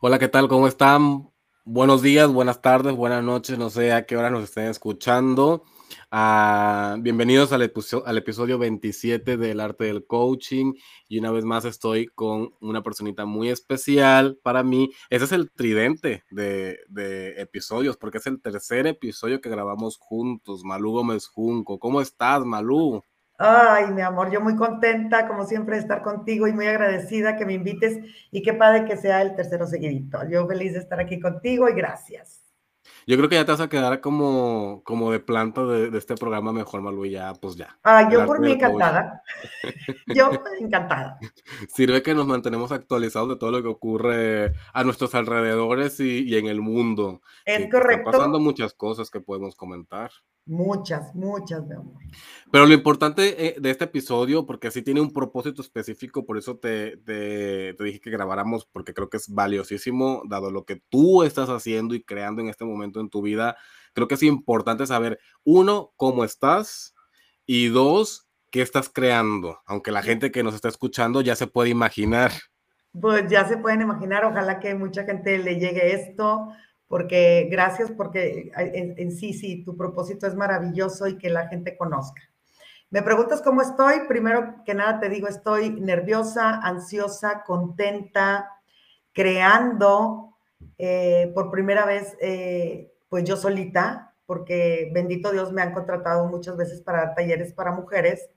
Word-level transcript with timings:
Hola, 0.00 0.20
¿qué 0.20 0.28
tal? 0.28 0.46
¿Cómo 0.46 0.68
están? 0.68 1.28
Buenos 1.64 2.02
días, 2.02 2.32
buenas 2.32 2.62
tardes, 2.62 2.94
buenas 2.94 3.24
noches, 3.24 3.58
no 3.58 3.68
sé 3.68 3.92
a 3.92 4.06
qué 4.06 4.16
hora 4.16 4.30
nos 4.30 4.44
estén 4.44 4.66
escuchando. 4.66 5.64
Uh, 6.12 7.02
bienvenidos 7.02 7.50
al, 7.50 7.62
episodio, 7.62 8.06
al 8.06 8.16
episodio 8.16 8.58
27 8.58 9.36
del 9.36 9.58
arte 9.58 9.86
del 9.86 10.06
coaching 10.06 10.74
y 11.08 11.18
una 11.18 11.32
vez 11.32 11.44
más 11.44 11.64
estoy 11.64 12.06
con 12.06 12.54
una 12.60 12.84
personita 12.84 13.24
muy 13.26 13.48
especial 13.48 14.38
para 14.40 14.62
mí. 14.62 14.88
Ese 15.10 15.24
es 15.24 15.32
el 15.32 15.50
tridente 15.50 16.22
de, 16.30 16.78
de 16.88 17.40
episodios 17.40 17.96
porque 17.96 18.18
es 18.18 18.26
el 18.28 18.40
tercer 18.40 18.86
episodio 18.86 19.40
que 19.40 19.50
grabamos 19.50 19.96
juntos. 19.98 20.62
Malú 20.62 20.92
Gómez 20.92 21.26
Junco. 21.26 21.80
¿Cómo 21.80 22.00
estás, 22.00 22.44
Malú? 22.44 23.02
Ay, 23.40 23.92
mi 23.92 24.02
amor, 24.02 24.32
yo 24.32 24.40
muy 24.40 24.56
contenta, 24.56 25.28
como 25.28 25.44
siempre, 25.44 25.76
de 25.76 25.82
estar 25.82 26.02
contigo 26.02 26.48
y 26.48 26.52
muy 26.52 26.66
agradecida 26.66 27.36
que 27.36 27.46
me 27.46 27.52
invites 27.52 27.98
y 28.32 28.42
qué 28.42 28.52
padre 28.52 28.84
que 28.84 28.96
sea 28.96 29.22
el 29.22 29.36
tercero 29.36 29.64
seguidito. 29.64 30.28
Yo 30.28 30.46
feliz 30.48 30.72
de 30.72 30.80
estar 30.80 30.98
aquí 30.98 31.20
contigo 31.20 31.68
y 31.68 31.74
gracias. 31.74 32.42
Yo 33.06 33.16
creo 33.16 33.28
que 33.28 33.36
ya 33.36 33.44
te 33.44 33.52
vas 33.52 33.60
a 33.60 33.68
quedar 33.68 34.00
como, 34.00 34.82
como 34.84 35.12
de 35.12 35.20
planta 35.20 35.64
de, 35.64 35.96
este 35.96 36.16
programa 36.16 36.52
mejor, 36.52 36.82
Malu, 36.82 37.06
y 37.06 37.12
ya, 37.12 37.32
pues 37.32 37.54
ya. 37.56 37.78
Ah, 37.84 38.10
yo 38.10 38.26
por 38.26 38.40
mí 38.40 38.52
encantada. 38.52 39.22
yo 40.14 40.30
encantada. 40.60 41.18
Sirve 41.68 42.02
que 42.02 42.14
nos 42.14 42.26
mantenemos 42.26 42.72
actualizados 42.72 43.28
de 43.30 43.36
todo 43.36 43.52
lo 43.52 43.62
que 43.62 43.68
ocurre 43.68 44.52
a 44.74 44.84
nuestros 44.84 45.14
alrededores 45.14 46.00
y, 46.00 46.36
en 46.36 46.48
el 46.48 46.60
mundo. 46.60 47.22
Es 47.44 47.70
correcto. 47.70 48.10
Están 48.10 48.12
pasando 48.12 48.40
muchas 48.40 48.74
cosas 48.74 49.10
que 49.10 49.20
podemos 49.20 49.54
comentar. 49.54 50.10
Muchas, 50.48 51.14
muchas, 51.14 51.66
mi 51.66 51.74
amor. 51.74 52.02
Pero 52.50 52.64
lo 52.64 52.72
importante 52.72 53.48
eh, 53.48 53.56
de 53.60 53.70
este 53.70 53.84
episodio, 53.84 54.46
porque 54.46 54.68
así 54.68 54.80
tiene 54.80 55.02
un 55.02 55.12
propósito 55.12 55.60
específico, 55.60 56.24
por 56.24 56.38
eso 56.38 56.56
te, 56.56 56.96
te, 56.96 57.74
dije 57.78 58.00
que 58.00 58.08
grabáramos, 58.08 58.64
porque 58.64 58.94
creo 58.94 59.10
que 59.10 59.18
es 59.18 59.28
valiosísimo, 59.28 60.22
dado 60.26 60.50
lo 60.50 60.64
que 60.64 60.82
tú 60.88 61.22
estás 61.22 61.50
haciendo 61.50 61.94
y 61.94 62.02
creando 62.02 62.40
en 62.40 62.48
este 62.48 62.64
momento 62.64 62.98
en 63.00 63.10
tu 63.10 63.20
vida. 63.20 63.58
Creo 63.92 64.08
que 64.08 64.14
es 64.14 64.22
importante 64.22 64.86
saber, 64.86 65.20
uno, 65.44 65.92
cómo 65.96 66.24
estás 66.24 66.94
y 67.44 67.68
dos, 67.68 68.26
qué 68.50 68.62
estás 68.62 68.88
creando, 68.88 69.60
aunque 69.66 69.92
la 69.92 70.00
gente 70.00 70.30
que 70.30 70.42
nos 70.42 70.54
está 70.54 70.68
escuchando 70.68 71.20
ya 71.20 71.36
se 71.36 71.46
puede 71.46 71.68
imaginar. 71.68 72.32
Pues 72.98 73.30
ya 73.30 73.46
se 73.46 73.58
pueden 73.58 73.82
imaginar, 73.82 74.24
ojalá 74.24 74.60
que 74.60 74.74
mucha 74.74 75.04
gente 75.04 75.36
le 75.36 75.60
llegue 75.60 75.92
esto 75.92 76.48
porque 76.88 77.48
gracias 77.50 77.92
porque 77.92 78.50
en, 78.56 79.12
sí, 79.12 79.34
sí, 79.34 79.62
tu 79.62 79.76
propósito 79.76 80.26
es 80.26 80.34
maravilloso 80.34 81.06
y 81.06 81.18
que 81.18 81.28
la 81.28 81.46
gente 81.48 81.76
conozca. 81.76 82.22
Me 82.90 83.02
preguntas 83.02 83.42
cómo 83.42 83.60
estoy. 83.60 84.08
Primero 84.08 84.62
que 84.64 84.72
nada 84.72 84.98
te 84.98 85.10
digo, 85.10 85.28
estoy 85.28 85.68
nerviosa, 85.68 86.58
ansiosa, 86.62 87.44
contenta, 87.44 88.48
creando 89.12 90.38
eh, 90.78 91.30
por 91.34 91.50
primera 91.50 91.84
vez, 91.84 92.16
eh, 92.20 92.90
pues 93.10 93.24
yo 93.24 93.36
solita, 93.36 94.14
porque 94.24 94.90
bendito 94.94 95.30
Dios 95.30 95.52
me 95.52 95.60
han 95.60 95.74
contratado 95.74 96.26
muchas 96.26 96.56
veces 96.56 96.80
para 96.80 97.14
talleres 97.14 97.52
para 97.52 97.72
mujeres, 97.72 98.30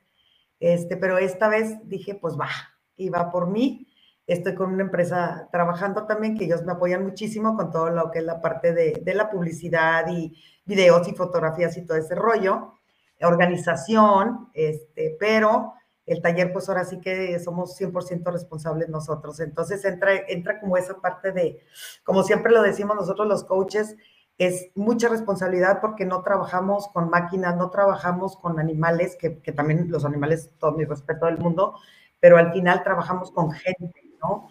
este, 0.59 0.97
pero 0.97 1.17
esta 1.17 1.47
vez 1.47 1.77
dije, 1.87 2.15
pues 2.15 2.37
va, 2.37 2.49
y 2.95 3.09
va 3.09 3.31
por 3.31 3.49
mí 3.49 3.87
Estoy 4.31 4.55
con 4.55 4.71
una 4.71 4.83
empresa 4.83 5.49
trabajando 5.51 6.05
también, 6.05 6.37
que 6.37 6.45
ellos 6.45 6.63
me 6.63 6.71
apoyan 6.71 7.03
muchísimo 7.03 7.57
con 7.57 7.69
todo 7.69 7.89
lo 7.89 8.11
que 8.11 8.19
es 8.19 8.25
la 8.25 8.39
parte 8.39 8.71
de, 8.71 9.13
la 9.13 9.29
publicidad 9.29 10.07
y 10.09 10.33
videos 10.63 11.05
y 11.09 11.13
fotografías 11.13 11.75
y 11.75 11.85
todo 11.85 11.97
ese 11.97 12.15
rollo, 12.15 12.79
organización, 13.21 14.49
este, 14.53 15.17
pero 15.19 15.73
el 16.05 16.21
taller, 16.21 16.53
pues 16.53 16.69
ahora 16.69 16.85
sí 16.85 17.01
que 17.01 17.37
somos 17.39 17.77
100% 17.77 18.31
responsables 18.31 18.87
nosotros. 18.87 19.41
Entonces 19.41 19.83
entra, 19.83 20.13
entra 20.29 20.61
como 20.61 20.77
esa 20.77 21.01
parte 21.01 21.33
de, 21.33 21.59
como 22.05 22.23
siempre 22.23 22.53
lo 22.53 22.61
decimos 22.61 22.95
nosotros 22.95 23.27
los 23.27 23.43
coaches, 23.43 23.97
es 24.37 24.71
mucha 24.75 25.09
responsabilidad 25.09 25.81
porque 25.81 26.05
no 26.05 26.23
trabajamos 26.23 26.87
con 26.87 27.09
máquinas, 27.09 27.57
no 27.57 27.69
trabajamos 27.69 28.37
con 28.37 28.61
animales, 28.61 29.17
que, 29.19 29.41
que 29.41 29.51
también 29.51 29.91
los 29.91 30.05
animales, 30.05 30.51
todo 30.57 30.71
mi 30.71 30.85
respeto 30.85 31.25
del 31.25 31.37
mundo, 31.37 31.75
pero 32.21 32.37
al 32.37 32.53
final 32.53 32.81
trabajamos 32.81 33.29
con 33.31 33.51
gente. 33.51 34.00
¿No? 34.21 34.49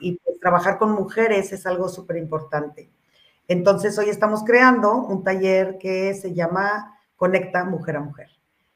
y, 0.00 0.16
pues, 0.16 0.40
trabajar 0.40 0.78
con 0.78 0.92
mujeres 0.92 1.52
es 1.52 1.66
algo 1.66 1.88
súper 1.88 2.16
importante. 2.16 2.90
Entonces, 3.48 3.98
hoy 3.98 4.08
estamos 4.08 4.42
creando 4.44 4.94
un 4.94 5.22
taller 5.22 5.78
que 5.78 6.14
se 6.14 6.34
llama 6.34 6.98
Conecta 7.16 7.64
Mujer 7.64 7.96
a 7.96 8.00
Mujer. 8.00 8.30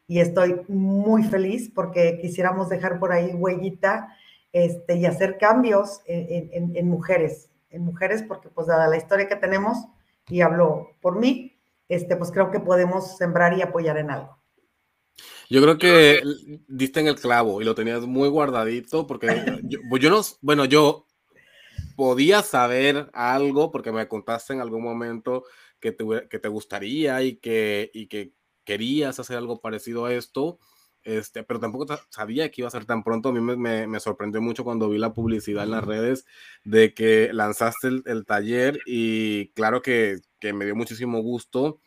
Y 0.06 0.20
estoy 0.20 0.62
muy 0.68 1.22
feliz 1.22 1.70
porque 1.72 2.18
quisiéramos 2.20 2.68
dejar 2.68 2.98
por 2.98 3.12
ahí 3.12 3.32
huellita 3.32 4.16
este, 4.52 4.96
y 4.96 5.06
hacer 5.06 5.38
cambios 5.38 6.02
en, 6.06 6.88
mujeres, 6.88 7.48
en 7.70 7.84
mujeres, 7.84 8.22
porque 8.22 8.48
pues 8.48 8.66
dada 8.66 8.88
la 8.88 8.96
historia 8.96 9.28
que 9.28 9.36
tenemos, 9.36 9.86
y 10.28 10.40
hablo 10.40 10.96
por 11.00 11.18
mí, 11.18 11.56
este, 11.88 12.16
pues 12.16 12.32
creo 12.32 12.50
que 12.50 12.60
podemos 12.60 13.16
sembrar 13.16 13.56
y 13.56 13.62
apoyar 13.62 13.98
en 13.98 14.10
algo. 14.10 14.39
Yo 15.50 15.60
creo 15.60 15.78
que 15.78 16.22
diste 16.68 17.00
en 17.00 17.08
el 17.08 17.16
clavo 17.16 17.60
y 17.60 17.64
lo 17.64 17.74
tenías 17.74 18.02
muy 18.02 18.28
guardadito 18.28 19.08
porque 19.08 19.60
yo, 19.64 19.80
yo 19.98 20.10
no, 20.10 20.22
bueno, 20.42 20.64
yo 20.64 21.08
podía 21.96 22.42
saber 22.42 23.10
algo 23.12 23.72
porque 23.72 23.90
me 23.90 24.06
contaste 24.06 24.52
en 24.52 24.60
algún 24.60 24.84
momento 24.84 25.44
que 25.80 25.90
te, 25.90 26.04
que 26.30 26.38
te 26.38 26.48
gustaría 26.48 27.22
y 27.22 27.36
que, 27.36 27.90
y 27.92 28.06
que 28.06 28.32
querías 28.64 29.18
hacer 29.18 29.38
algo 29.38 29.60
parecido 29.60 30.04
a 30.04 30.14
esto, 30.14 30.60
este, 31.02 31.42
pero 31.42 31.58
tampoco 31.58 31.98
sabía 32.10 32.48
que 32.50 32.60
iba 32.60 32.68
a 32.68 32.70
ser 32.70 32.84
tan 32.84 33.02
pronto. 33.02 33.30
A 33.30 33.32
mí 33.32 33.40
me, 33.40 33.88
me, 33.88 34.00
sorprendió 34.00 34.40
mucho 34.40 34.62
cuando 34.62 34.88
vi 34.88 34.98
la 34.98 35.14
publicidad 35.14 35.64
en 35.64 35.72
las 35.72 35.84
redes 35.84 36.26
de 36.62 36.94
que 36.94 37.30
lanzaste 37.32 37.88
el, 37.88 38.02
el 38.06 38.24
taller 38.24 38.78
y 38.86 39.48
claro 39.48 39.82
que, 39.82 40.18
que, 40.38 40.52
me 40.52 40.64
dio 40.64 40.76
muchísimo 40.76 41.20
gusto 41.20 41.80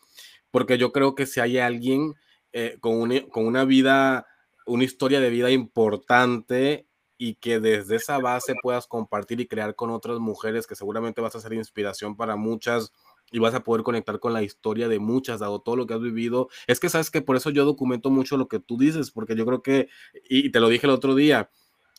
porque 0.52 0.78
yo 0.78 0.92
creo 0.92 1.16
que 1.16 1.26
si 1.26 1.40
hay 1.40 1.60
alguien 1.60 2.14
eh, 2.54 2.78
con, 2.80 3.00
una, 3.00 3.22
con 3.28 3.46
una 3.46 3.66
vida, 3.66 4.26
una 4.66 4.84
historia 4.84 5.20
de 5.20 5.30
vida 5.30 5.52
importante 5.52 6.88
y 7.18 7.36
que 7.36 7.60
desde 7.60 7.98
esa 7.98 8.20
base 8.20 8.54
puedas 8.62 8.88
compartir 8.88 9.40
y 9.40 9.48
crear 9.48 9.76
con 9.76 9.90
otras 9.90 10.20
mujeres 10.20 10.68
que 10.68 10.76
seguramente 10.76 11.22
vas 11.22 11.36
a 11.36 11.40
ser 11.40 11.54
inspiración 11.54 12.16
para 12.16 12.36
muchas 12.36 12.92
y 13.32 13.40
vas 13.40 13.54
a 13.56 13.64
poder 13.64 13.84
conectar 13.84 14.20
con 14.20 14.34
la 14.34 14.44
historia 14.44 14.88
de 14.88 15.00
muchas, 15.00 15.40
dado 15.40 15.60
todo 15.60 15.76
lo 15.76 15.88
que 15.88 15.96
has 15.96 16.02
vivido. 16.02 16.50
Es 16.68 16.80
que 16.80 16.90
sabes 16.90 17.10
que 17.10 17.22
por 17.22 17.36
eso 17.36 17.50
yo 17.50 17.66
documento 17.66 18.10
mucho 18.10 18.38
lo 18.38 18.48
que 18.48 18.60
tú 18.60 18.78
dices, 18.78 19.10
porque 19.10 19.36
yo 19.36 19.46
creo 19.46 19.62
que, 19.64 19.90
y 20.30 20.52
te 20.52 20.60
lo 20.60 20.70
dije 20.70 20.86
el 20.86 20.94
otro 20.94 21.16
día, 21.16 21.50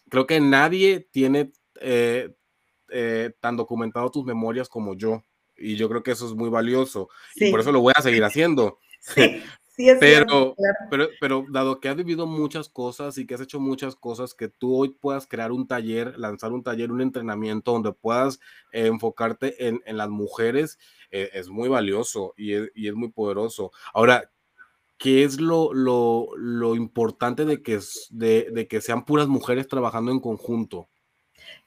creo 0.08 0.26
que 0.26 0.40
nadie 0.40 1.08
tiene 1.10 1.52
eh, 1.80 2.34
eh, 2.90 3.32
tan 3.40 3.56
documentado 3.56 4.10
tus 4.10 4.24
memorias 4.24 4.68
como 4.68 4.94
yo. 4.94 5.24
Y 5.56 5.76
yo 5.76 5.88
creo 5.88 6.02
que 6.02 6.12
eso 6.12 6.26
es 6.26 6.34
muy 6.34 6.50
valioso. 6.50 7.08
Y 7.34 7.50
por 7.50 7.60
eso 7.60 7.72
lo 7.72 7.80
voy 7.80 7.92
a 7.96 8.02
seguir 8.02 8.24
haciendo. 8.24 8.78
Sí, 9.06 9.42
pero, 9.76 10.54
pero, 10.90 11.08
pero 11.20 11.44
dado 11.50 11.80
que 11.80 11.88
has 11.88 11.96
vivido 11.96 12.26
muchas 12.26 12.68
cosas 12.68 13.18
y 13.18 13.26
que 13.26 13.34
has 13.34 13.40
hecho 13.40 13.58
muchas 13.58 13.96
cosas, 13.96 14.34
que 14.34 14.48
tú 14.48 14.76
hoy 14.76 14.90
puedas 14.90 15.26
crear 15.26 15.50
un 15.50 15.66
taller, 15.66 16.18
lanzar 16.18 16.52
un 16.52 16.62
taller, 16.62 16.92
un 16.92 17.00
entrenamiento 17.00 17.72
donde 17.72 17.92
puedas 17.92 18.38
eh, 18.72 18.86
enfocarte 18.86 19.66
en, 19.66 19.82
en, 19.84 19.96
las 19.96 20.08
mujeres, 20.08 20.78
eh, 21.10 21.30
es 21.34 21.48
muy 21.48 21.68
valioso 21.68 22.34
y 22.36 22.54
es, 22.54 22.70
y 22.74 22.88
es, 22.88 22.94
muy 22.94 23.10
poderoso. 23.10 23.72
Ahora, 23.92 24.30
¿qué 24.96 25.24
es 25.24 25.40
lo, 25.40 25.74
lo, 25.74 26.28
lo 26.36 26.76
importante 26.76 27.44
de 27.44 27.62
que, 27.62 27.80
de, 28.10 28.48
de 28.52 28.68
que 28.68 28.80
sean 28.80 29.04
puras 29.04 29.26
mujeres 29.26 29.66
trabajando 29.66 30.12
en 30.12 30.20
conjunto? 30.20 30.88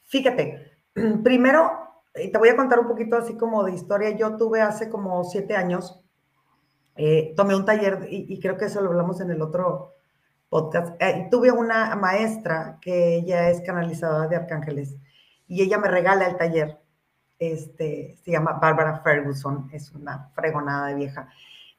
Fíjate, 0.03 0.79
primero, 1.23 1.71
te 2.13 2.37
voy 2.37 2.49
a 2.49 2.55
contar 2.55 2.79
un 2.79 2.87
poquito 2.87 3.17
así 3.17 3.35
como 3.35 3.63
de 3.65 3.73
historia. 3.73 4.15
Yo 4.15 4.37
tuve 4.37 4.61
hace 4.61 4.89
como 4.89 5.25
siete 5.25 5.55
años 5.55 6.01
eh, 6.97 7.33
tomé 7.35 7.55
un 7.55 7.65
taller 7.65 8.07
y, 8.09 8.39
creo 8.39 8.57
que 8.57 8.65
eso 8.65 8.81
lo 8.81 8.89
hablamos 8.89 9.21
en 9.21 9.29
el 9.29 9.41
otro 9.41 9.93
podcast. 10.49 10.99
Eh, 10.99 11.27
tuve 11.29 11.51
una 11.51 11.95
maestra 11.95 12.79
que 12.81 13.15
ella 13.15 13.49
es 13.49 13.61
canalizadora 13.61 14.27
de 14.27 14.35
arcángeles 14.35 14.97
y 15.47 15.61
ella 15.61 15.77
me 15.77 15.87
regala 15.87 16.27
el 16.27 16.37
taller. 16.37 16.79
Este, 17.39 18.17
se 18.23 18.31
llama 18.31 18.53
Bárbara 18.53 19.01
Ferguson, 19.01 19.69
es 19.71 19.91
una 19.91 20.31
fregonada 20.33 20.87
de 20.87 20.95
vieja. 20.95 21.29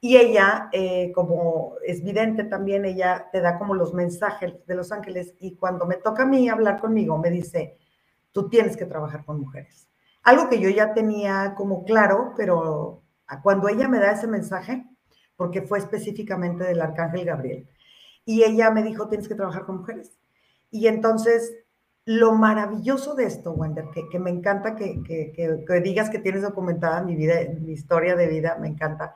Y 0.01 0.17
ella, 0.17 0.69
eh, 0.73 1.11
como 1.13 1.75
es 1.85 2.05
vidente 2.05 2.45
también, 2.45 2.85
ella 2.85 3.29
te 3.33 3.41
da 3.41 3.59
como 3.59 3.75
los 3.75 3.93
mensajes 3.93 4.65
de 4.65 4.75
los 4.77 4.93
ángeles 4.93 5.35
y 5.41 5.57
cuando 5.57 5.87
me 5.87 5.97
toca 5.97 6.23
a 6.23 6.27
mí 6.27 6.49
hablar 6.49 6.81
conmigo, 6.81 7.19
me 7.19 7.31
dice, 7.31 7.77
tú 8.31 8.49
tienes 8.49 8.77
que 8.77 8.87
trabajar 8.87 9.25
con 9.25 9.41
mujeres. 9.41 9.89
Algo 10.23 10.49
que 10.49 10.61
yo 10.61 10.69
ya 10.71 10.95
tenía 10.95 11.55
como 11.57 11.85
claro, 11.85 12.35
pero 12.37 13.03
cuando 13.43 13.69
ella 13.69 13.89
me 13.89 13.99
da 13.99 14.13
ese 14.13 14.29
mensaje, 14.29 14.88
porque 15.39 15.63
fue 15.63 15.79
específicamente 15.79 16.65
del 16.65 16.83
arcángel 16.83 17.25
Gabriel. 17.25 17.69
Y 18.25 18.43
ella 18.43 18.73
me 18.73 18.83
dijo, 18.83 19.09
tienes 19.09 19.29
que 19.29 19.37
trabajar 19.37 19.65
con 19.65 19.79
mujeres. 19.79 20.19
Y 20.69 20.89
entonces, 20.89 21.55
lo 22.05 22.35
maravilloso 22.35 23.15
de 23.15 23.27
esto, 23.27 23.53
Wender, 23.53 23.85
que, 24.11 24.19
me 24.19 24.31
encanta 24.31 24.75
que, 24.75 25.01
que, 25.05 25.81
digas 25.81 26.11
que 26.11 26.19
tienes 26.19 26.43
documentada 26.43 27.05
mi 27.05 27.15
vida, 27.15 27.37
mi 27.61 27.73
historia 27.73 28.17
de 28.17 28.27
vida, 28.27 28.59
me 28.61 28.67
encanta. 28.67 29.15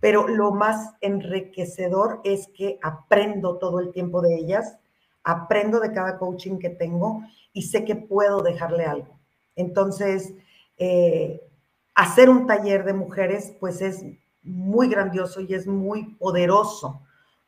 Pero 0.00 0.28
lo 0.28 0.52
más 0.52 0.92
enriquecedor 1.00 2.20
es 2.24 2.48
que 2.48 2.78
aprendo 2.82 3.56
todo 3.56 3.80
el 3.80 3.90
tiempo 3.90 4.20
de 4.20 4.34
ellas, 4.34 4.76
aprendo 5.22 5.80
de 5.80 5.92
cada 5.92 6.18
coaching 6.18 6.58
que 6.58 6.68
tengo 6.68 7.22
y 7.54 7.62
sé 7.62 7.86
que 7.86 7.96
puedo 7.96 8.42
dejarle 8.42 8.84
algo. 8.84 9.18
Entonces, 9.56 10.34
eh, 10.76 11.40
hacer 11.94 12.28
un 12.28 12.46
taller 12.46 12.84
de 12.84 12.92
mujeres, 12.92 13.56
pues 13.58 13.80
es 13.80 14.04
muy 14.44 14.88
grandioso 14.88 15.40
y 15.40 15.54
es 15.54 15.66
muy 15.66 16.14
poderoso. 16.14 17.02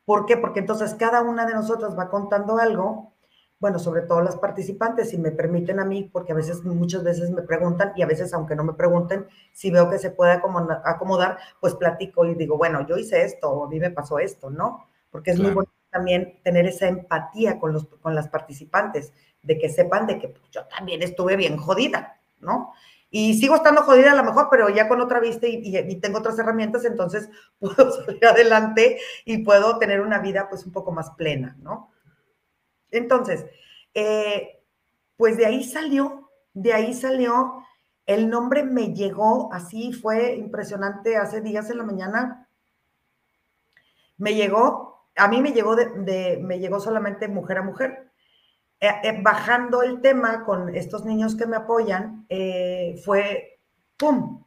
¿Por 0.05 0.25
qué? 0.25 0.37
Porque 0.37 0.59
entonces 0.59 0.93
cada 0.95 1.21
una 1.21 1.45
de 1.45 1.53
nosotras 1.53 1.97
va 1.97 2.09
contando 2.09 2.57
algo, 2.57 3.13
bueno, 3.59 3.79
sobre 3.79 4.01
todo 4.01 4.21
las 4.21 4.37
participantes, 4.37 5.09
si 5.09 5.17
me 5.17 5.31
permiten 5.31 5.79
a 5.79 5.85
mí, 5.85 6.03
porque 6.03 6.31
a 6.31 6.35
veces, 6.35 6.63
muchas 6.63 7.03
veces 7.03 7.31
me 7.31 7.41
preguntan 7.41 7.93
y 7.95 8.03
a 8.03 8.05
veces, 8.05 8.33
aunque 8.33 8.55
no 8.55 8.63
me 8.63 8.73
pregunten, 8.73 9.27
si 9.51 9.71
veo 9.71 9.89
que 9.89 9.97
se 9.97 10.11
puede 10.11 10.31
acomodar, 10.31 11.39
pues 11.59 11.75
platico 11.75 12.25
y 12.25 12.35
digo, 12.35 12.57
bueno, 12.57 12.85
yo 12.87 12.97
hice 12.97 13.23
esto 13.23 13.49
o 13.49 13.65
a 13.65 13.69
mí 13.69 13.79
me 13.79 13.91
pasó 13.91 14.19
esto, 14.19 14.49
¿no? 14.49 14.87
Porque 15.09 15.31
es 15.31 15.39
muy 15.39 15.51
bueno 15.51 15.71
también 15.89 16.39
tener 16.43 16.67
esa 16.67 16.87
empatía 16.87 17.59
con, 17.59 17.73
los, 17.73 17.87
con 17.87 18.13
las 18.13 18.27
participantes, 18.27 19.13
de 19.41 19.57
que 19.57 19.69
sepan 19.69 20.05
de 20.05 20.19
que 20.19 20.27
pues, 20.29 20.43
yo 20.51 20.65
también 20.67 21.01
estuve 21.01 21.35
bien 21.35 21.57
jodida, 21.57 22.19
¿no? 22.39 22.73
Y 23.09 23.35
sigo 23.35 23.55
estando 23.55 23.83
jodida 23.83 24.11
a 24.11 24.15
lo 24.15 24.23
mejor, 24.23 24.47
pero 24.51 24.69
ya 24.69 24.87
con 24.87 24.99
otra 24.99 25.19
vista 25.19 25.47
y, 25.47 25.95
tengo 26.01 26.19
otras 26.19 26.37
herramientas, 26.39 26.83
entonces 26.85 27.29
puedo 27.59 27.91
salir 27.91 28.25
adelante 28.25 28.99
y 29.25 29.39
puedo 29.39 29.77
tener 29.77 30.01
una 30.01 30.19
vida 30.19 30.49
pues 30.49 30.65
un 30.65 30.71
poco 30.71 30.91
más 30.91 31.11
plena, 31.11 31.55
¿no? 31.61 31.91
Entonces, 32.91 33.45
eh, 33.93 34.61
pues 35.15 35.37
de 35.37 35.45
ahí 35.45 35.63
salió, 35.63 36.31
de 36.53 36.73
ahí 36.73 36.93
salió, 36.93 37.63
el 38.05 38.29
nombre 38.29 38.63
me 38.63 38.93
llegó 38.93 39.51
así, 39.53 39.93
fue 39.93 40.35
impresionante, 40.35 41.17
hace 41.17 41.41
días 41.41 41.69
en 41.69 41.77
la 41.77 41.83
mañana, 41.83 42.49
me 44.17 44.33
llegó, 44.33 45.07
a 45.15 45.27
mí 45.27 45.41
me 45.41 45.51
llegó 45.51 45.75
de 45.75 46.39
me 46.41 46.59
llegó 46.59 46.79
solamente 46.79 47.27
mujer 47.27 47.59
a 47.59 47.63
mujer, 47.63 48.11
eh, 48.79 48.89
eh, 49.03 49.21
bajando 49.23 49.81
el 49.81 50.01
tema 50.01 50.43
con 50.43 50.75
estos 50.75 51.03
niños 51.03 51.35
que 51.35 51.47
me 51.47 51.55
apoyan, 51.55 52.25
eh, 52.29 53.01
fue, 53.03 53.59
¡pum! 53.97 54.43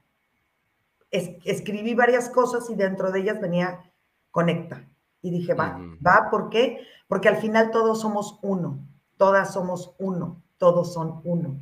escribí 1.11 1.95
varias 1.95 2.29
cosas 2.29 2.71
y 2.71 2.77
dentro 2.77 3.11
de 3.11 3.19
ellas 3.19 3.41
venía 3.41 3.91
conecta. 4.31 4.89
Y 5.23 5.33
dije, 5.33 5.55
va, 5.55 5.81
va, 6.07 6.29
¿por 6.31 6.49
qué? 6.49 6.87
Porque 7.09 7.29
al 7.29 7.39
final 7.39 7.73
todos 7.73 8.01
somos 8.01 8.39
uno, 8.43 8.79
todas 9.17 9.53
somos 9.53 9.97
uno, 9.99 10.41
todos 10.57 10.95
son 10.95 11.21
uno 11.25 11.59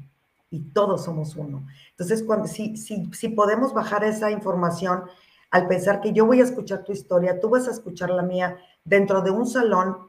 y 0.50 0.61
todos 0.73 1.05
somos 1.05 1.35
uno. 1.37 1.67
Entonces, 1.91 2.23
cuando, 2.23 2.47
si, 2.47 2.76
si, 2.76 3.11
si 3.15 3.29
podemos 3.31 3.73
bajar 3.73 4.05
esa 4.05 4.31
información 4.31 5.05
al 5.50 5.67
pensar 5.67 6.03
que 6.03 6.12
yo 6.12 6.26
voy 6.26 6.41
a 6.41 6.44
escuchar 6.44 6.85
tu 6.85 6.93
historia, 6.93 7.41
tú 7.41 7.49
vas 7.49 7.67
a 7.67 7.70
escuchar 7.70 8.11
la 8.11 8.23
mía 8.23 8.59
dentro 8.85 9.23
de 9.23 9.31
un 9.31 9.47
salón 9.47 10.09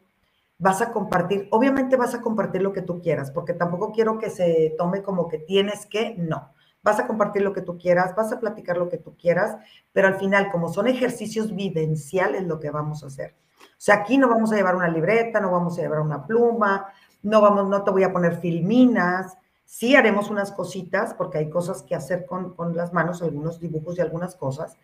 vas 0.59 0.81
a 0.81 0.91
compartir, 0.91 1.47
obviamente 1.51 1.95
vas 1.95 2.13
a 2.13 2.21
compartir 2.21 2.61
lo 2.61 2.73
que 2.73 2.81
tú 2.81 3.01
quieras, 3.01 3.31
porque 3.31 3.53
tampoco 3.53 3.91
quiero 3.91 4.19
que 4.19 4.29
se 4.29 4.75
tome 4.77 5.01
como 5.01 5.27
que 5.27 5.39
tienes 5.39 5.85
que, 5.85 6.15
no. 6.17 6.53
Vas 6.83 6.99
a 6.99 7.07
compartir 7.07 7.41
lo 7.41 7.53
que 7.53 7.61
tú 7.61 7.77
quieras, 7.77 8.15
vas 8.15 8.31
a 8.31 8.39
platicar 8.39 8.77
lo 8.77 8.89
que 8.89 8.97
tú 8.97 9.15
quieras, 9.17 9.57
pero 9.91 10.07
al 10.07 10.15
final, 10.15 10.51
como 10.51 10.69
son 10.69 10.87
ejercicios 10.87 11.55
vivenciales 11.55 12.45
lo 12.45 12.59
que 12.59 12.71
vamos 12.71 13.03
a 13.03 13.07
hacer. 13.07 13.35
O 13.61 13.81
sea, 13.81 13.95
aquí 13.95 14.17
no 14.17 14.29
vamos 14.29 14.51
a 14.51 14.55
llevar 14.55 14.75
una 14.75 14.89
libreta, 14.89 15.39
no 15.39 15.51
vamos 15.51 15.77
a 15.77 15.81
llevar 15.81 16.01
una 16.01 16.25
pluma, 16.25 16.87
no 17.23 17.41
vamos, 17.41 17.69
no 17.69 17.83
te 17.83 17.91
voy 17.91 18.03
a 18.03 18.11
poner 18.11 18.39
filminas, 18.39 19.37
sí 19.63 19.95
haremos 19.95 20.29
unas 20.29 20.51
cositas, 20.51 21.13
porque 21.13 21.37
hay 21.37 21.49
cosas 21.49 21.83
que 21.83 21.95
hacer 21.95 22.25
con, 22.25 22.53
con 22.53 22.75
las 22.75 22.91
manos, 22.91 23.21
algunos 23.21 23.59
dibujos 23.59 23.97
y 23.97 24.01
algunas 24.01 24.35
cosas, 24.35 24.77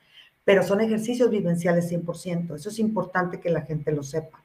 pero 0.46 0.64
son 0.64 0.80
ejercicios 0.80 1.30
vivenciales 1.30 1.92
100%. 1.92 2.56
Eso 2.56 2.70
es 2.70 2.80
importante 2.80 3.42
que 3.42 3.50
la 3.50 3.62
gente 3.62 3.92
lo 3.92 4.04
sepa. 4.04 4.45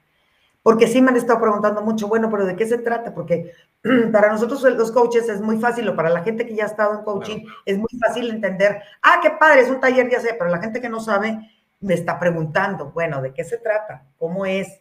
Porque 0.62 0.87
sí 0.87 1.01
me 1.01 1.11
han 1.11 1.17
estado 1.17 1.41
preguntando 1.41 1.81
mucho, 1.81 2.07
bueno, 2.07 2.31
pero 2.31 2.45
¿de 2.45 2.55
qué 2.55 2.67
se 2.67 2.79
trata? 2.79 3.15
Porque 3.15 3.53
para 4.12 4.31
nosotros 4.31 4.62
los 4.62 4.93
coaches 4.93 5.29
es 5.29 5.41
muy 5.41 5.59
fácil, 5.59 5.89
o 5.89 5.97
para 5.97 6.11
la 6.11 6.23
gente 6.23 6.47
que 6.47 6.55
ya 6.55 6.65
ha 6.65 6.69
estado 6.69 6.99
en 6.99 7.05
coaching, 7.05 7.47
es 7.65 7.79
muy 7.79 7.91
fácil 7.99 8.31
entender, 8.31 8.83
ah, 9.03 9.21
qué 9.23 9.31
padre, 9.31 9.62
es 9.62 9.71
un 9.71 9.81
taller, 9.81 10.11
ya 10.11 10.21
sé, 10.21 10.35
pero 10.39 10.51
la 10.51 10.59
gente 10.59 10.81
que 10.81 10.89
no 10.89 11.01
sabe 11.01 11.51
me 11.81 11.95
está 11.95 12.19
preguntando, 12.19 12.91
bueno, 12.91 13.23
¿de 13.23 13.33
qué 13.33 13.43
se 13.43 13.57
trata? 13.57 14.05
¿Cómo 14.19 14.45
es? 14.45 14.81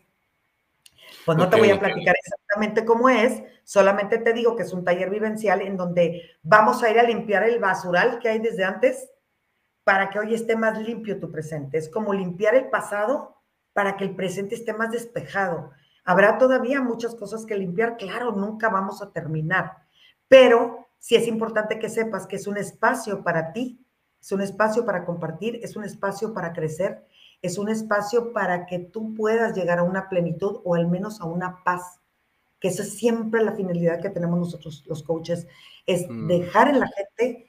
Pues 1.26 1.38
no 1.38 1.50
te 1.50 1.58
voy 1.58 1.70
a 1.70 1.80
platicar 1.80 2.16
exactamente 2.16 2.84
cómo 2.84 3.08
es, 3.08 3.42
solamente 3.64 4.18
te 4.18 4.34
digo 4.34 4.56
que 4.56 4.64
es 4.64 4.74
un 4.74 4.84
taller 4.84 5.10
vivencial 5.10 5.62
en 5.62 5.78
donde 5.78 6.24
vamos 6.44 6.84
a 6.84 6.90
ir 6.90 7.00
a 7.00 7.04
limpiar 7.04 7.44
el 7.44 7.60
basural 7.60 8.20
que 8.20 8.30
hay 8.30 8.40
desde 8.40 8.64
antes 8.64 9.10
para 9.84 10.10
que 10.10 10.20
hoy 10.20 10.34
esté 10.34 10.56
más 10.56 10.78
limpio 10.80 11.20
tu 11.20 11.32
presente. 11.32 11.78
Es 11.78 11.90
como 11.90 12.14
limpiar 12.14 12.56
el 12.56 12.70
pasado 12.70 13.38
para 13.74 13.98
que 13.98 14.04
el 14.04 14.16
presente 14.16 14.56
esté 14.56 14.74
más 14.74 14.92
despejado. 14.92 15.71
Habrá 16.04 16.38
todavía 16.38 16.81
muchas 16.81 17.16
cosas 17.16 17.45
que 17.45 17.57
limpiar, 17.57 17.98
claro, 17.98 18.31
nunca 18.31 18.69
vamos 18.69 19.01
a 19.01 19.12
terminar, 19.12 19.83
pero 20.27 20.88
sí 20.98 21.16
es 21.16 21.27
importante 21.27 21.80
que 21.80 21.89
sepas 21.89 22.27
que 22.27 22.38
es 22.38 22.48
un 22.48 22.57
espacio 22.57 23.24
para 23.24 23.54
ti, 23.54 23.86
es 24.21 24.31
un 24.31 24.42
espacio 24.42 24.86
para 24.86 25.06
compartir, 25.06 25.60
es 25.63 25.75
un 25.75 25.83
espacio 25.83 26.33
para 26.33 26.51
crecer, 26.51 27.06
es 27.42 27.57
un 27.57 27.69
espacio 27.69 28.33
para 28.33 28.66
que 28.66 28.80
tú 28.80 29.13
puedas 29.13 29.56
llegar 29.56 29.80
a 29.80 29.83
una 29.83 30.10
plenitud 30.10 30.62
o 30.63 30.75
al 30.75 30.88
menos 30.88 31.22
a 31.22 31.25
una 31.25 31.63
paz, 31.63 32.01
que 32.60 32.68
esa 32.68 32.83
es 32.83 32.98
siempre 32.98 33.44
la 33.44 33.54
finalidad 33.54 34.01
que 34.01 34.10
tenemos 34.10 34.39
nosotros 34.39 34.83
los 34.88 35.04
coaches, 35.04 35.48
es 35.86 36.10
mm. 36.10 36.27
dejar 36.27 36.69
en 36.69 36.80
la 36.80 36.88
gente 36.88 37.49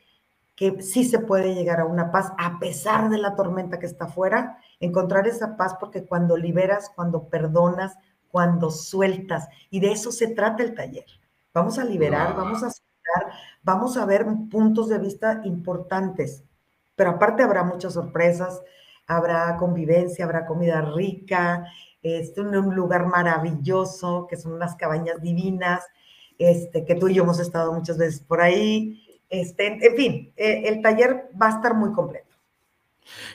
que 0.60 0.82
sí 0.82 1.04
se 1.04 1.20
puede 1.20 1.54
llegar 1.54 1.80
a 1.80 1.86
una 1.86 2.10
paz 2.10 2.34
a 2.36 2.58
pesar 2.58 3.08
de 3.08 3.16
la 3.16 3.34
tormenta 3.34 3.78
que 3.78 3.86
está 3.86 4.04
afuera 4.04 4.58
encontrar 4.78 5.26
esa 5.26 5.56
paz 5.56 5.74
porque 5.80 6.04
cuando 6.04 6.36
liberas, 6.36 6.92
cuando 6.94 7.30
perdonas, 7.30 7.96
cuando 8.28 8.70
sueltas, 8.70 9.48
y 9.70 9.80
de 9.80 9.92
eso 9.92 10.12
se 10.12 10.28
trata 10.28 10.62
el 10.62 10.74
taller. 10.74 11.06
Vamos 11.54 11.78
a 11.78 11.84
liberar, 11.84 12.36
vamos 12.36 12.62
a 12.62 12.70
soltar, 12.70 13.38
vamos 13.62 13.96
a 13.96 14.04
ver 14.04 14.26
puntos 14.50 14.90
de 14.90 14.98
vista 14.98 15.40
importantes, 15.44 16.44
pero 16.94 17.12
aparte 17.12 17.42
habrá 17.42 17.64
muchas 17.64 17.94
sorpresas, 17.94 18.60
habrá 19.06 19.56
convivencia, 19.56 20.26
habrá 20.26 20.44
comida 20.44 20.82
rica, 20.82 21.64
este, 22.02 22.42
un 22.42 22.74
lugar 22.74 23.06
maravilloso, 23.06 24.26
que 24.28 24.36
son 24.36 24.52
unas 24.52 24.76
cabañas 24.76 25.22
divinas, 25.22 25.86
este, 26.38 26.84
que 26.84 26.96
tú 26.96 27.08
y 27.08 27.14
yo 27.14 27.22
hemos 27.22 27.40
estado 27.40 27.72
muchas 27.72 27.96
veces 27.96 28.20
por 28.20 28.42
ahí. 28.42 29.06
Este, 29.30 29.66
en 29.66 29.96
fin, 29.96 30.32
eh, 30.36 30.64
el 30.66 30.82
taller 30.82 31.30
va 31.40 31.46
a 31.46 31.50
estar 31.50 31.74
muy 31.74 31.92
completo. 31.92 32.30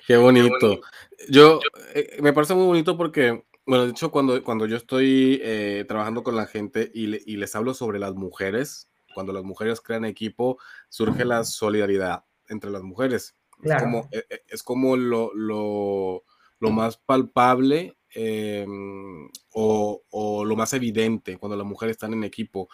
Qué 0.07 0.17
bonito. 0.17 0.81
Yo, 1.29 1.59
eh, 1.93 2.17
me 2.21 2.33
parece 2.33 2.53
muy 2.53 2.65
bonito 2.65 2.97
porque, 2.97 3.45
bueno, 3.65 3.85
de 3.85 3.91
hecho, 3.91 4.11
cuando, 4.11 4.43
cuando 4.43 4.65
yo 4.65 4.77
estoy 4.77 5.39
eh, 5.43 5.85
trabajando 5.87 6.23
con 6.23 6.35
la 6.35 6.45
gente 6.45 6.91
y, 6.93 7.07
les 7.07 7.55
hablo 7.55 7.73
sobre 7.73 7.99
las 7.99 8.13
mujeres, 8.13 8.89
cuando 9.13 9.33
las 9.33 9.43
mujeres 9.43 9.81
crean 9.81 10.05
equipo, 10.05 10.57
surge 10.89 11.25
la 11.25 11.43
solidaridad 11.43 12.25
entre 12.49 12.69
las 12.69 12.83
mujeres. 12.83 13.35
Es 13.63 13.81
como, 13.81 14.09
eh, 14.11 14.25
es 14.47 14.63
como 14.63 14.97
lo, 14.97 15.33
lo, 15.33 16.23
lo 16.59 16.71
más 16.71 16.97
palpable 16.97 17.97
em, 18.09 19.27
o, 19.53 20.03
o, 20.09 20.45
lo 20.45 20.55
más 20.55 20.73
evidente 20.73 21.37
cuando 21.37 21.55
las 21.55 21.65
mujeres 21.65 21.93
están 21.93 22.13
en 22.13 22.25
equipo. 22.25 22.67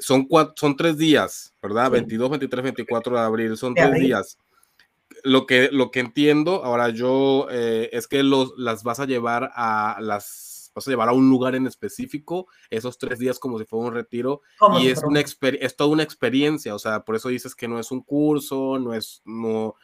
Son, 0.00 0.28
son 0.56 0.76
tres 0.76 0.98
días, 0.98 1.54
¿verdad? 1.62 1.90
22, 1.90 2.30
23, 2.30 2.62
24 2.64 3.16
de 3.16 3.22
abril, 3.22 3.56
son 3.56 3.74
tres 3.74 3.92
días. 3.94 4.38
Lo 5.24 5.46
que, 5.46 5.68
lo 5.70 5.90
que 5.90 6.00
entiendo 6.00 6.64
ahora 6.64 6.88
yo 6.88 7.46
eh, 7.50 7.90
es 7.92 8.08
que 8.08 8.22
los, 8.22 8.52
las 8.56 8.82
vas 8.82 9.00
a 9.00 9.06
llevar 9.06 9.50
a 9.54 9.98
las 10.00 10.70
vas 10.74 10.88
a 10.88 10.90
llevar 10.90 11.10
a 11.10 11.12
un 11.12 11.28
lugar 11.28 11.54
en 11.54 11.66
específico 11.66 12.46
esos 12.70 12.96
tres 12.96 13.18
días 13.18 13.38
como 13.38 13.58
si 13.58 13.66
fuera 13.66 13.88
un 13.88 13.94
retiro 13.94 14.40
y 14.80 14.88
es 14.88 15.02
una 15.02 15.20
es 15.20 15.76
toda 15.76 15.90
una 15.90 16.02
experiencia 16.02 16.74
o 16.74 16.78
sea 16.78 17.04
por 17.04 17.14
eso 17.14 17.28
dices 17.28 17.54
que 17.54 17.68
no 17.68 17.78
es 17.78 17.90
un 17.90 18.00
curso 18.00 18.78
no 18.78 18.94
es 18.94 19.20
no 19.26 19.74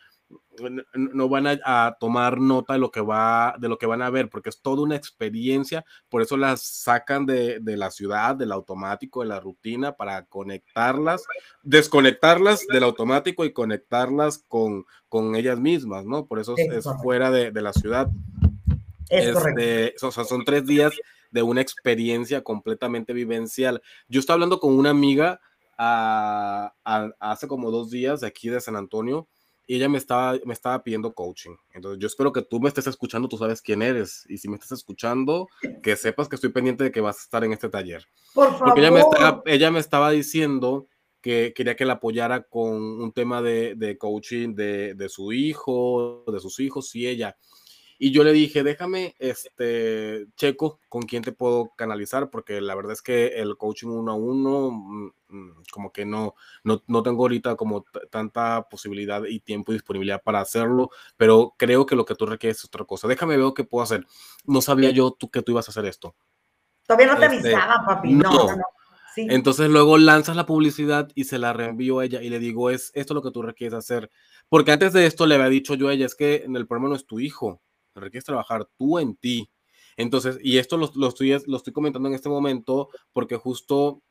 no 0.95 1.29
van 1.29 1.47
a, 1.47 1.97
tomar 2.01 2.41
nota 2.41 2.75
de 2.75 2.79
lo 2.79 2.91
que 2.91 3.01
va 3.01 3.55
de 3.59 3.69
lo 3.69 3.79
que 3.79 3.87
van 3.87 4.03
a 4.03 4.11
ver 4.11 4.29
porque 4.29 4.49
es 4.49 4.61
toda 4.61 4.83
una 4.83 4.97
experiencia 4.97 5.85
por 6.09 6.21
eso 6.21 6.37
las 6.37 6.63
sacan 6.63 7.25
de, 7.27 7.61
de, 7.61 7.77
la 7.77 7.91
ciudad 7.91 8.35
del 8.35 8.53
automático 8.53 9.23
de 9.23 9.29
la 9.29 9.41
rutina 9.41 9.93
para 9.93 10.27
conectarlas 10.27 11.25
desconectarlas 11.63 12.67
del 12.67 12.83
automático 12.83 13.45
y 13.45 13.53
conectarlas 13.53 14.45
con, 14.49 14.85
con 15.09 15.37
ellas 15.37 15.61
mismas 15.61 16.05
no 16.05 16.27
por 16.27 16.41
eso 16.41 16.55
es, 16.57 16.85
fuera 17.03 17.31
de, 17.31 17.51
de, 17.51 17.63
la 17.63 17.73
ciudad. 17.73 18.09
Es 19.09 19.37
este, 19.37 19.95
o 20.03 20.11
sea, 20.11 20.25
son 20.25 20.45
tres 20.45 20.67
días 20.67 20.93
de 21.31 21.43
una 21.43 21.61
experiencia 21.61 22.43
completamente 22.43 23.13
vivencial. 23.13 23.83
Yo 24.09 24.21
estaba 24.21 24.35
hablando 24.35 24.61
con 24.61 24.75
una 24.75 24.91
amiga 24.91 25.41
a, 25.77 26.75
a, 26.85 27.11
hace 27.21 27.47
como 27.49 27.71
dos 27.71 27.91
días 27.91 28.21
de 28.21 28.27
aquí 28.27 28.49
de 28.49 28.61
San 28.61 28.77
Antonio 28.77 29.29
y 29.69 29.77
ella 29.77 29.89
me 29.91 29.99
estaba, 29.99 30.39
me 30.47 30.55
estaba 30.55 30.83
pidiendo 30.83 31.13
coaching. 31.13 31.55
Entonces, 31.75 32.01
yo 32.01 32.07
espero 32.07 32.33
que 32.33 32.41
tú 32.41 32.59
me 32.59 32.69
estés 32.69 32.87
escuchando, 32.87 33.29
tú 33.29 33.37
sabes 33.37 33.61
quién 33.61 33.83
eres. 33.83 34.25
Y 34.27 34.39
si 34.39 34.49
me 34.49 34.55
estás 34.55 34.73
escuchando, 34.73 35.47
que 35.83 35.95
sepas 35.95 36.27
que 36.27 36.37
estoy 36.37 36.51
pendiente 36.51 36.85
de 36.85 36.91
que 36.91 37.03
vas 37.03 37.19
a 37.19 37.23
estar 37.23 37.45
en 37.45 37.53
este 37.53 37.69
taller. 37.69 38.03
Por 38.33 38.51
favor. 38.53 38.69
Porque 38.69 38.81
ella 38.81 38.91
me, 38.91 39.01
estaba, 39.01 39.43
ella 39.45 39.71
me 39.71 39.79
estaba 39.79 40.11
diciendo 40.11 40.89
que 41.21 41.53
quería 41.55 41.77
que 41.77 41.85
la 41.85 41.95
apoyara 41.95 42.45
con 42.45 42.73
un 42.73 43.13
tema 43.13 43.43
de, 43.43 43.75
de 43.75 43.99
coaching 43.99 44.55
de, 44.55 44.95
de, 44.95 45.09
su 45.11 45.33
hijo, 45.33 46.25
de 46.27 46.41
sus 46.41 46.61
hijos 46.61 46.95
y 46.95 47.07
ella. 47.07 47.37
Y 48.01 48.13
yo 48.13 48.23
le 48.23 48.33
dije, 48.33 48.63
déjame, 48.63 49.17
este, 49.19 50.27
checo 50.37 50.79
con 50.89 51.03
quién 51.03 51.25
te 51.25 51.33
puedo 51.33 51.73
canalizar, 51.77 52.31
porque 52.31 52.61
la 52.61 52.77
verdad 52.77 52.93
es 52.93 53.03
que 53.03 53.41
el 53.41 53.57
coaching 53.57 53.89
uno 53.89 54.13
a 54.13 54.15
uno, 54.15 54.71
mm, 54.71 55.11
mm, 55.29 55.63
como 55.73 55.93
que 55.93 56.07
no, 56.07 56.35
no, 56.63 56.83
no 56.87 57.03
tengo 57.03 57.25
ahorita 57.25 57.57
como 57.57 57.85
tanta 58.11 58.69
posibilidad 58.69 59.25
y 59.25 59.41
tiempo 59.41 59.73
y 59.73 59.75
disponibilidad 59.75 60.23
para 60.23 60.41
hacerlo, 60.41 60.91
pero 61.17 61.55
creo 61.59 61.87
que 61.87 61.97
lo 61.97 62.05
que 62.05 62.15
tú 62.15 62.27
requieres 62.27 62.59
es 62.59 62.67
otra 62.67 62.85
cosa. 62.85 63.09
Déjame 63.09 63.37
ver 63.37 63.53
qué 63.55 63.65
puedo 63.65 63.83
hacer. 63.83 64.07
No 64.45 64.63
sabía 64.63 64.91
yo 64.91 65.11
tú, 65.11 65.29
que 65.29 65.43
tú 65.43 65.53
ibas 65.53 65.69
a 65.69 65.73
hacer 65.73 65.87
esto. 65.87 66.15
Todavía 66.87 67.13
no 67.13 67.19
te 67.19 67.27
este, 67.27 67.55
avisaba, 67.55 67.85
papi. 67.85 68.15
No, 68.15 68.31
no, 68.31 68.57
no. 68.57 68.65
Entonces 69.17 69.69
luego 69.69 69.99
lanzas 69.99 70.37
la 70.37 70.47
publicidad 70.47 71.11
y 71.15 71.25
se 71.25 71.39
la 71.39 71.53
reenvío 71.53 71.99
a 71.99 72.05
ella 72.05 72.23
y 72.23 72.29
le 72.29 72.39
digo, 72.39 72.71
es 72.71 72.93
esto 72.95 73.15
lo 73.15 73.23
que 73.23 73.31
tú 73.31 73.43
requieres 73.43 73.75
hacer. 73.75 74.11
Porque 74.49 74.73
antes 74.73 74.93
de 74.93 75.07
esto 75.07 75.27
le 75.27 75.35
había 75.35 75.49
dicho 75.49 75.75
yo 75.75 75.89
a 75.89 75.93
ella, 75.93 76.07
es 76.07 76.15
que 76.15 76.45
el 76.47 76.67
problema 76.67 76.91
no 76.91 76.95
es 76.95 77.07
tu 77.07 77.19
hijo, 77.19 77.61
requieres 78.01 78.25
trabajar 78.25 78.69
tú 78.77 78.99
en 78.99 79.17
ti. 79.17 79.51
Entonces, 79.97 80.39
y 80.43 80.59
esto 80.59 80.77
lo, 80.77 80.91
lo, 80.95 81.09
estoy, 81.09 81.37
lo 81.47 81.61
comentando 81.73 82.09
en 82.09 82.15
este 82.15 82.29
momento 82.29 82.89
porque 83.13 83.37
justo 83.37 84.03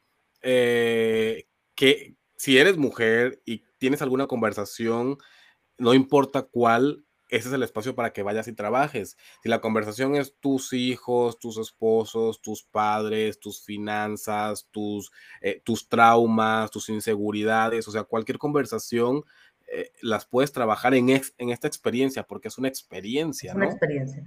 eh, 0.42 1.48
que 1.76 2.16
si 2.36 2.58
eres 2.58 2.78
mujer 2.78 3.42
y 3.46 3.64
tienes 3.78 4.02
alguna 4.02 4.28
conversación, 4.28 5.18
no 5.78 5.94
importa 5.94 6.44
cuál, 6.44 7.06
ese 7.30 7.50
es 7.50 7.54
el 7.54 7.64
espacio 7.64 7.96
para 7.96 8.14
que 8.14 8.24
vayas 8.24 8.48
y 8.48 8.54
trabajes. 8.54 9.18
Si 9.44 9.50
la 9.50 9.62
conversación 9.62 10.16
es 10.16 10.36
tus 10.40 10.74
hijos, 10.74 11.40
tus 11.40 11.58
esposos, 11.58 12.42
tus 12.42 12.64
padres, 12.64 13.40
tus 13.40 13.64
finanzas, 13.64 14.68
tus, 14.72 15.12
eh, 15.42 15.62
tus 15.64 15.90
traumas, 15.90 16.72
tus 16.72 16.90
inseguridades, 16.90 17.88
o 17.88 17.92
sea, 17.92 18.04
cualquier 18.04 18.38
conversación 18.38 19.24
eh, 19.68 19.92
las 20.02 20.26
puedes 20.26 20.52
trabajar 20.52 20.94
en, 20.94 21.10
en 21.10 21.50
esta 21.50 21.68
experiencia, 21.68 22.24
porque 22.24 22.48
es 22.48 22.58
una 22.58 22.68
experiencia. 22.68 23.52
Es 23.52 23.56
una 23.56 23.66
experiencia. 23.66 24.24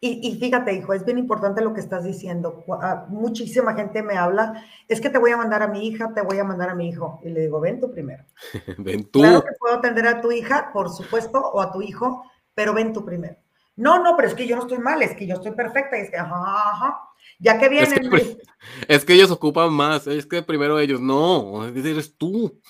Y, 0.00 0.38
fíjate, 0.38 0.74
hijo, 0.74 0.92
es 0.92 1.04
bien 1.04 1.18
importante 1.18 1.60
lo 1.60 1.74
que 1.74 1.80
estás 1.80 2.04
diciendo. 2.04 2.64
Ah, 2.80 3.06
muchísima 3.08 3.74
gente 3.74 4.00
me 4.00 4.16
habla, 4.16 4.64
es 4.86 5.00
que 5.00 5.10
te 5.10 5.18
voy 5.18 5.32
a 5.32 5.36
mandar 5.36 5.60
a 5.60 5.66
mi 5.66 5.88
hija, 5.88 6.14
te 6.14 6.22
voy 6.22 6.38
a 6.38 6.44
mandar 6.44 6.70
a 6.70 6.76
mi 6.76 6.88
hijo. 6.88 7.20
Y 7.24 7.30
le 7.30 7.40
digo, 7.40 7.58
ven 7.58 7.80
tú 7.80 7.90
primero. 7.90 8.24
ven 8.78 9.10
tú. 9.10 9.18
Claro 9.18 9.42
que 9.42 9.56
puedo 9.58 9.74
atender 9.74 10.06
a 10.06 10.20
tu 10.20 10.30
hija, 10.30 10.70
por 10.72 10.88
supuesto, 10.90 11.40
o 11.40 11.60
a 11.60 11.72
tu 11.72 11.82
hijo, 11.82 12.22
pero 12.54 12.74
ven 12.74 12.92
tú 12.92 13.04
primero. 13.04 13.38
No, 13.74 14.00
no, 14.00 14.14
pero 14.16 14.28
es 14.28 14.34
que 14.34 14.46
yo 14.46 14.54
no 14.54 14.62
estoy 14.62 14.78
mal, 14.78 15.02
es 15.02 15.16
que 15.16 15.26
yo 15.26 15.34
estoy 15.34 15.50
perfecta. 15.50 15.98
Y 15.98 16.02
es 16.02 16.10
que, 16.10 16.16
ajá, 16.16 16.44
ajá. 16.44 17.00
Ya 17.40 17.58
que 17.58 17.68
vienen. 17.68 17.92
Es 17.92 18.08
que, 18.08 18.38
es 18.88 19.04
que 19.04 19.14
ellos 19.14 19.32
ocupan 19.32 19.72
más, 19.72 20.06
es 20.06 20.26
que 20.26 20.42
primero 20.42 20.78
ellos, 20.78 21.00
no, 21.00 21.66
eres 21.66 22.16
tú. 22.16 22.60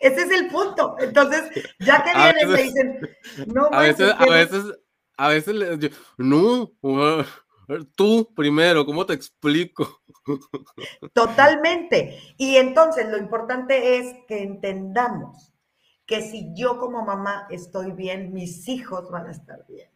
Ese 0.00 0.22
es 0.22 0.30
el 0.30 0.48
punto. 0.48 0.96
Entonces, 0.98 1.50
ya 1.78 2.02
que 2.02 2.12
vienen, 2.14 2.50
me 2.50 2.62
dicen, 2.62 3.00
no, 3.46 3.68
a 3.70 3.82
veces, 3.82 4.12
a 4.18 4.26
veces, 4.26 4.64
a 5.16 5.28
veces, 5.28 5.92
no, 6.18 6.72
tú 7.94 8.32
primero, 8.34 8.84
¿cómo 8.84 9.06
te 9.06 9.14
explico? 9.14 10.02
Totalmente. 11.12 12.18
Y 12.36 12.56
entonces 12.56 13.08
lo 13.08 13.18
importante 13.18 13.98
es 13.98 14.14
que 14.26 14.42
entendamos 14.42 15.52
que 16.06 16.22
si 16.22 16.52
yo 16.54 16.78
como 16.78 17.04
mamá 17.04 17.46
estoy 17.50 17.92
bien, 17.92 18.32
mis 18.32 18.68
hijos 18.68 19.10
van 19.10 19.28
a 19.28 19.32
estar 19.32 19.64
bien. 19.68 19.88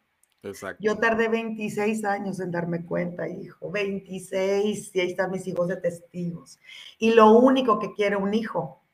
Exacto. 0.43 0.81
Yo 0.81 0.97
tardé 0.97 1.27
26 1.27 2.05
años 2.05 2.39
en 2.39 2.51
darme 2.51 2.85
cuenta, 2.85 3.27
hijo, 3.27 3.69
26, 3.69 4.95
y 4.95 4.99
ahí 4.99 5.11
están 5.11 5.31
mis 5.31 5.45
hijos 5.47 5.67
de 5.67 5.77
testigos. 5.77 6.59
Y 6.99 7.13
lo 7.13 7.31
único 7.31 7.79
que 7.79 7.93
quiere 7.93 8.15
un 8.15 8.33
hijo 8.33 8.86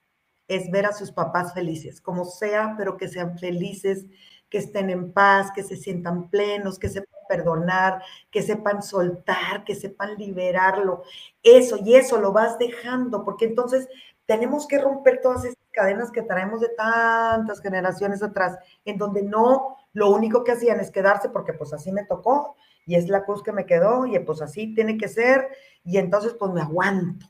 es 0.47 0.69
ver 0.71 0.85
a 0.85 0.93
sus 0.93 1.11
papás 1.11 1.53
felices, 1.53 2.01
como 2.01 2.25
sea, 2.25 2.75
pero 2.77 2.97
que 2.97 3.07
sean 3.07 3.37
felices, 3.37 4.05
que 4.49 4.59
estén 4.59 4.89
en 4.89 5.13
paz, 5.13 5.51
que 5.53 5.63
se 5.63 5.75
sientan 5.75 6.29
plenos, 6.29 6.77
que 6.77 6.89
sepan 6.89 7.19
perdonar, 7.27 8.03
que 8.29 8.43
sepan 8.43 8.83
soltar, 8.83 9.63
que 9.63 9.75
sepan 9.75 10.15
liberarlo. 10.15 11.03
Eso 11.41 11.77
y 11.83 11.95
eso 11.95 12.19
lo 12.19 12.31
vas 12.31 12.59
dejando, 12.59 13.23
porque 13.23 13.45
entonces 13.45 13.87
tenemos 14.25 14.67
que 14.67 14.79
romper 14.79 15.21
todas 15.21 15.45
esas 15.45 15.57
cadenas 15.71 16.11
que 16.11 16.21
traemos 16.21 16.61
de 16.61 16.69
tantas 16.69 17.61
generaciones 17.61 18.21
atrás, 18.21 18.57
en 18.85 18.97
donde 18.97 19.23
no, 19.23 19.77
lo 19.93 20.11
único 20.11 20.43
que 20.43 20.51
hacían 20.51 20.79
es 20.79 20.91
quedarse 20.91 21.29
porque 21.29 21.53
pues 21.53 21.73
así 21.73 21.91
me 21.91 22.05
tocó 22.05 22.55
y 22.85 22.95
es 22.95 23.09
la 23.09 23.25
cruz 23.25 23.43
que 23.43 23.51
me 23.51 23.65
quedó 23.65 24.05
y 24.05 24.17
pues 24.19 24.41
así 24.41 24.73
tiene 24.75 24.97
que 24.97 25.07
ser 25.07 25.47
y 25.83 25.97
entonces 25.97 26.33
pues 26.33 26.51
me 26.51 26.61
aguanto. 26.61 27.27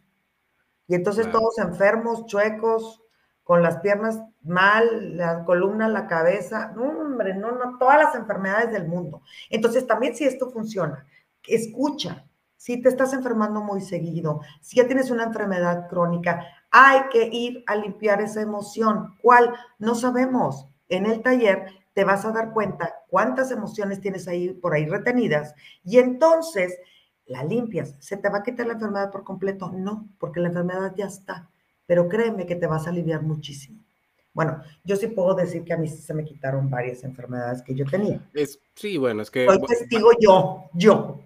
Y 0.87 0.95
entonces 0.95 1.31
todos 1.31 1.57
enfermos, 1.59 2.25
chuecos, 2.25 3.02
con 3.43 3.61
las 3.61 3.79
piernas 3.79 4.21
mal, 4.41 5.17
la 5.17 5.43
columna, 5.43 5.87
la 5.87 6.07
cabeza, 6.07 6.71
no, 6.75 6.83
hombre, 6.83 7.33
no, 7.33 7.51
no, 7.51 7.77
todas 7.77 8.01
las 8.01 8.15
enfermedades 8.15 8.71
del 8.71 8.87
mundo. 8.87 9.21
Entonces, 9.49 9.85
también 9.85 10.15
si 10.15 10.23
esto 10.25 10.49
funciona, 10.49 11.05
escucha, 11.45 12.25
si 12.55 12.81
te 12.81 12.89
estás 12.89 13.13
enfermando 13.13 13.61
muy 13.61 13.81
seguido, 13.81 14.41
si 14.61 14.77
ya 14.77 14.87
tienes 14.87 15.11
una 15.11 15.25
enfermedad 15.25 15.89
crónica, 15.89 16.45
hay 16.71 17.01
que 17.11 17.27
ir 17.31 17.63
a 17.67 17.75
limpiar 17.75 18.21
esa 18.21 18.41
emoción. 18.41 19.15
¿Cuál? 19.21 19.53
No 19.79 19.95
sabemos. 19.95 20.67
En 20.87 21.05
el 21.05 21.21
taller 21.21 21.67
te 21.93 22.05
vas 22.05 22.23
a 22.25 22.31
dar 22.31 22.53
cuenta 22.53 22.95
cuántas 23.09 23.51
emociones 23.51 23.99
tienes 23.99 24.27
ahí 24.27 24.49
por 24.53 24.73
ahí 24.73 24.85
retenidas 24.85 25.53
y 25.83 25.99
entonces 25.99 26.77
la 27.25 27.43
limpias. 27.43 27.95
¿Se 27.99 28.17
te 28.17 28.29
va 28.29 28.39
a 28.39 28.43
quitar 28.43 28.65
la 28.65 28.73
enfermedad 28.73 29.11
por 29.11 29.23
completo? 29.23 29.71
No, 29.73 30.07
porque 30.17 30.39
la 30.39 30.47
enfermedad 30.47 30.93
ya 30.95 31.05
está 31.05 31.49
pero 31.93 32.09
créeme 32.09 32.47
que 32.47 32.55
te 32.55 32.65
vas 32.65 32.87
a 32.87 32.89
aliviar 32.89 33.21
muchísimo. 33.21 33.85
Bueno, 34.33 34.63
yo 34.83 34.95
sí 34.95 35.05
puedo 35.09 35.35
decir 35.35 35.63
que 35.63 35.73
a 35.73 35.77
mí 35.77 35.87
se 35.87 36.11
me 36.15 36.25
quitaron 36.25 36.67
varias 36.67 37.03
enfermedades 37.03 37.61
que 37.61 37.75
yo 37.75 37.85
tenía. 37.85 38.19
Es, 38.33 38.59
sí, 38.73 38.97
bueno, 38.97 39.21
es 39.21 39.29
que... 39.29 39.47
Hoy 39.47 39.61
testigo 39.67 40.09
yo, 40.19 40.71
yo. 40.73 41.19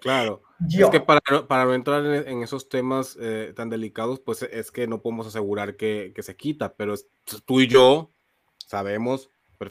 Claro. 0.00 0.40
Yo. 0.66 0.86
Es 0.86 0.90
que 0.90 1.00
para, 1.00 1.20
para 1.46 1.66
no 1.66 1.74
entrar 1.74 2.04
en, 2.04 2.42
esos 2.42 2.68
temas 2.68 3.16
eh, 3.20 3.52
tan 3.54 3.70
delicados, 3.70 4.18
pues 4.18 4.42
es 4.42 4.72
que 4.72 4.88
no 4.88 5.02
podemos 5.02 5.26
asegurar 5.28 5.76
que, 5.76 6.12
que 6.12 6.22
se 6.24 6.34
quita, 6.34 6.74
pero 6.74 6.94
tú 7.44 7.60
y 7.60 7.68
yo 7.68 8.12
sabemos, 8.66 9.30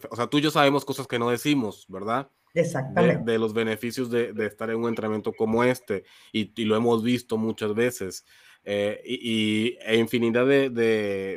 o 0.09 0.15
sea, 0.15 0.27
tú 0.27 0.37
y 0.37 0.41
yo 0.41 0.49
sabemos 0.49 0.85
cosas 0.85 1.05
que 1.05 1.19
no 1.19 1.29
decimos, 1.29 1.85
¿verdad? 1.89 2.31
Exactamente. 2.53 3.29
De, 3.29 3.37
los 3.37 3.53
beneficios 3.53 4.09
de, 4.09 4.31
de, 4.31 4.45
estar 4.45 4.69
en 4.69 4.77
un 4.77 4.87
entrenamiento 4.87 5.33
como 5.33 5.61
este, 5.65 6.05
y, 6.31 6.53
y, 6.55 6.63
lo 6.63 6.77
hemos 6.77 7.03
visto 7.03 7.37
muchas 7.37 7.73
veces. 7.73 8.23
Eh, 8.69 9.01
y, 9.05 9.77
e 9.79 9.95
infinidad 9.95 10.45
de, 10.45 10.69
de, 10.69 11.35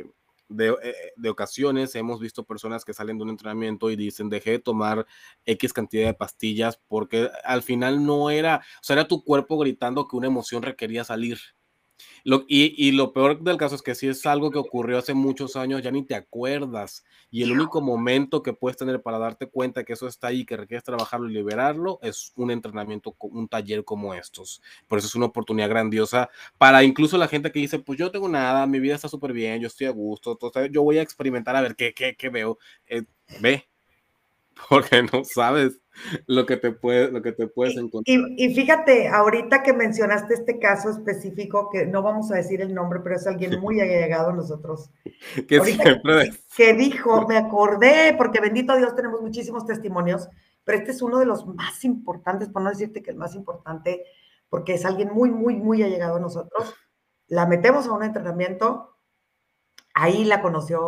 eh, 0.83 0.95
de, 1.15 1.29
ocasiones 1.29 1.95
hemos 1.95 2.19
visto 2.19 2.43
personas 2.43 2.83
que 2.83 2.93
salen 2.93 3.17
de 3.17 3.23
un 3.23 3.29
entrenamiento 3.29 3.89
y 3.89 3.95
dicen, 3.95 4.27
dejé 4.27 4.51
de 4.51 4.59
tomar 4.59 5.05
X 5.45 5.71
cantidad 5.71 6.07
de 6.07 6.13
pastillas 6.13 6.81
porque 6.89 7.29
al 7.45 7.63
final 7.63 8.05
no 8.05 8.29
era, 8.31 8.57
o 8.57 8.83
sea, 8.83 8.95
era 8.95 9.07
tu 9.07 9.23
cuerpo 9.23 9.57
gritando 9.57 10.09
que 10.09 10.17
una 10.17 10.27
emoción 10.27 10.61
requería 10.61 11.05
salir 11.05 11.39
y, 12.23 12.91
lo 12.91 13.13
peor 13.13 13.41
del 13.41 13.57
caso 13.57 13.75
es 13.75 13.81
que 13.81 13.95
si 13.95 14.07
es 14.07 14.25
algo 14.25 14.51
que 14.51 14.59
ocurrió 14.59 14.97
hace 14.97 15.13
muchos 15.13 15.55
años, 15.55 15.81
ya 15.81 15.91
ni 15.91 16.03
te 16.03 16.15
acuerdas. 16.15 17.03
Y 17.29 17.43
el 17.43 17.51
único 17.51 17.81
momento 17.81 18.43
que 18.43 18.53
puedes 18.53 18.77
tener 18.77 19.01
para 19.01 19.17
darte 19.17 19.47
cuenta 19.47 19.83
que 19.83 19.93
eso 19.93 20.07
está 20.07 20.27
ahí, 20.27 20.45
que 20.45 20.57
requieres 20.57 20.83
trabajarlo 20.83 21.29
y 21.29 21.33
liberarlo, 21.33 21.99
es 22.01 22.33
un 22.35 22.51
entrenamiento, 22.51 23.15
un 23.19 23.47
taller 23.47 23.83
como 23.83 24.13
estos. 24.13 24.61
Por 24.87 24.99
eso 24.99 25.07
es 25.07 25.15
una 25.15 25.27
oportunidad 25.27 25.69
grandiosa 25.69 26.29
para 26.57 26.83
incluso 26.83 27.17
la 27.17 27.27
gente 27.27 27.51
que 27.51 27.59
dice, 27.59 27.79
pues 27.79 27.97
yo 27.97 28.11
tengo 28.11 28.27
nada, 28.27 28.67
mi 28.67 28.79
vida 28.79 28.95
está 28.95 29.07
súper 29.07 29.33
bien, 29.33 29.61
yo 29.61 29.67
estoy 29.67 29.87
a 29.87 29.91
gusto, 29.91 30.33
entonces 30.33 30.69
yo 30.71 30.83
voy 30.83 30.97
a 30.97 31.01
experimentar 31.01 31.55
a 31.55 31.61
ver 31.61 31.75
qué, 31.75 31.93
qué, 31.93 32.15
qué 32.15 32.29
veo. 32.29 32.57
Eh, 32.87 33.03
ve, 33.39 33.70
porque 34.69 35.03
no 35.03 35.23
sabes 35.23 35.79
lo 36.25 36.45
que 36.45 36.57
te, 36.57 36.71
puede, 36.71 37.11
lo 37.11 37.21
que 37.21 37.31
te 37.31 37.47
puedes 37.47 37.77
encontrar. 37.77 38.17
Y, 38.37 38.53
fíjate, 38.53 39.07
ahorita 39.07 39.61
que 39.63 39.73
mencionaste 39.73 40.33
este 40.33 40.59
caso 40.59 40.89
específico, 40.89 41.69
que 41.71 41.85
no 41.85 42.01
vamos 42.01 42.31
a 42.31 42.35
decir 42.35 42.61
el 42.61 42.73
nombre, 42.73 43.01
pero 43.03 43.15
es 43.15 43.27
alguien 43.27 43.59
muy 43.59 43.81
allegado 43.81 44.29
a 44.29 44.33
nosotros. 44.33 44.89
que 45.47 45.59
siempre... 45.61 46.31
Que, 46.55 46.73
dijo, 46.73 47.27
me 47.27 47.37
acordé, 47.37 48.15
porque 48.17 48.39
bendito 48.39 48.75
Dios 48.77 48.95
tenemos 48.95 49.21
muchísimos 49.21 49.65
testimonios, 49.65 50.27
pero 50.63 50.77
este 50.77 50.91
es 50.91 51.01
uno 51.01 51.19
de 51.19 51.25
los 51.25 51.45
más 51.45 51.83
importantes, 51.83 52.49
por 52.49 52.61
no 52.61 52.69
decirte 52.69 53.03
que 53.03 53.11
el 53.11 53.17
más 53.17 53.35
importante, 53.35 54.03
porque 54.49 54.73
es 54.73 54.85
alguien 54.85 55.09
muy, 55.13 55.29
muy, 55.29 55.55
muy 55.55 55.83
allegado 55.83 56.17
a 56.17 56.21
nosotros. 56.21 56.73
La 57.27 57.45
metemos 57.45 57.87
a 57.87 57.93
un 57.93 58.03
entrenamiento, 58.03 58.97
ahí 59.93 60.23
la 60.23 60.41
conoció 60.41 60.81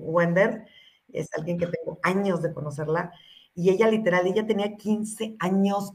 Wender, 0.00 0.66
es 1.12 1.28
alguien 1.34 1.58
que 1.58 1.66
tengo 1.66 1.98
años 2.02 2.42
de 2.42 2.52
conocerla, 2.52 3.12
y 3.54 3.70
ella 3.70 3.88
literal, 3.88 4.26
ella 4.26 4.46
tenía 4.46 4.76
15 4.76 5.36
años 5.40 5.92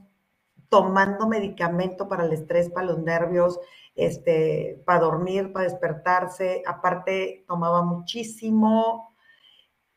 tomando 0.70 1.28
medicamento 1.28 2.08
para 2.08 2.26
el 2.26 2.34
estrés, 2.34 2.70
para 2.70 2.88
los 2.88 3.00
nervios, 3.00 3.60
este, 3.96 4.82
para 4.86 5.00
dormir, 5.00 5.54
para 5.54 5.66
despertarse, 5.66 6.64
aparte 6.66 7.46
tomaba 7.48 7.84
muchísimo, 7.84 9.14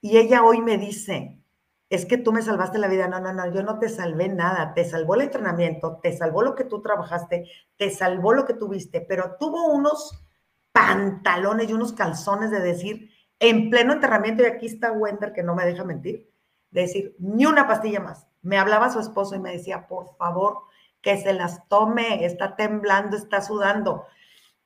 y 0.00 0.18
ella 0.18 0.44
hoy 0.44 0.61
me 0.61 0.78
dice, 0.78 1.40
es 1.88 2.04
que 2.06 2.18
tú 2.18 2.32
me 2.32 2.42
salvaste 2.42 2.78
la 2.78 2.88
vida. 2.88 3.08
No, 3.08 3.20
no, 3.20 3.32
no, 3.32 3.52
yo 3.52 3.62
no 3.62 3.78
te 3.78 3.88
salvé 3.88 4.28
nada. 4.28 4.75
Te 4.75 4.85
salvó 4.85 5.14
el 5.14 5.23
entrenamiento, 5.23 5.99
te 6.02 6.16
salvó 6.16 6.42
lo 6.42 6.54
que 6.54 6.64
tú 6.64 6.82
trabajaste, 6.82 7.49
te 7.76 7.90
salvó 7.90 8.32
lo 8.32 8.44
que 8.44 8.54
tuviste, 8.54 9.00
pero 9.00 9.37
tuvo 9.38 9.66
unos 9.73 10.25
pantalones 10.73 11.68
y 11.68 11.73
unos 11.73 11.92
calzones 11.92 12.50
de 12.50 12.61
decir, 12.61 13.11
en 13.40 13.71
pleno 13.71 13.93
entrenamiento, 13.93 14.43
y 14.43 14.47
aquí 14.47 14.66
está 14.66 14.93
Wender 14.93 15.33
que 15.33 15.43
no 15.43 15.55
me 15.55 15.66
deja 15.66 15.85
mentir, 15.85 16.31
de 16.71 16.83
decir, 16.83 17.16
ni 17.19 17.47
una 17.47 17.66
pastilla 17.66 18.00
más, 18.00 18.26
Me 18.43 18.59
hablaba 18.59 18.90
su 18.90 19.00
esposo 19.00 19.35
y 19.35 19.40
me 19.40 19.52
decía, 19.52 19.87
por 19.88 20.16
favor, 20.16 20.62
que 21.00 21.16
se 21.16 21.33
las 21.33 21.66
tome, 21.69 22.25
está 22.25 22.57
temblando, 22.57 23.16
está 23.16 23.40
sudando. 23.40 24.07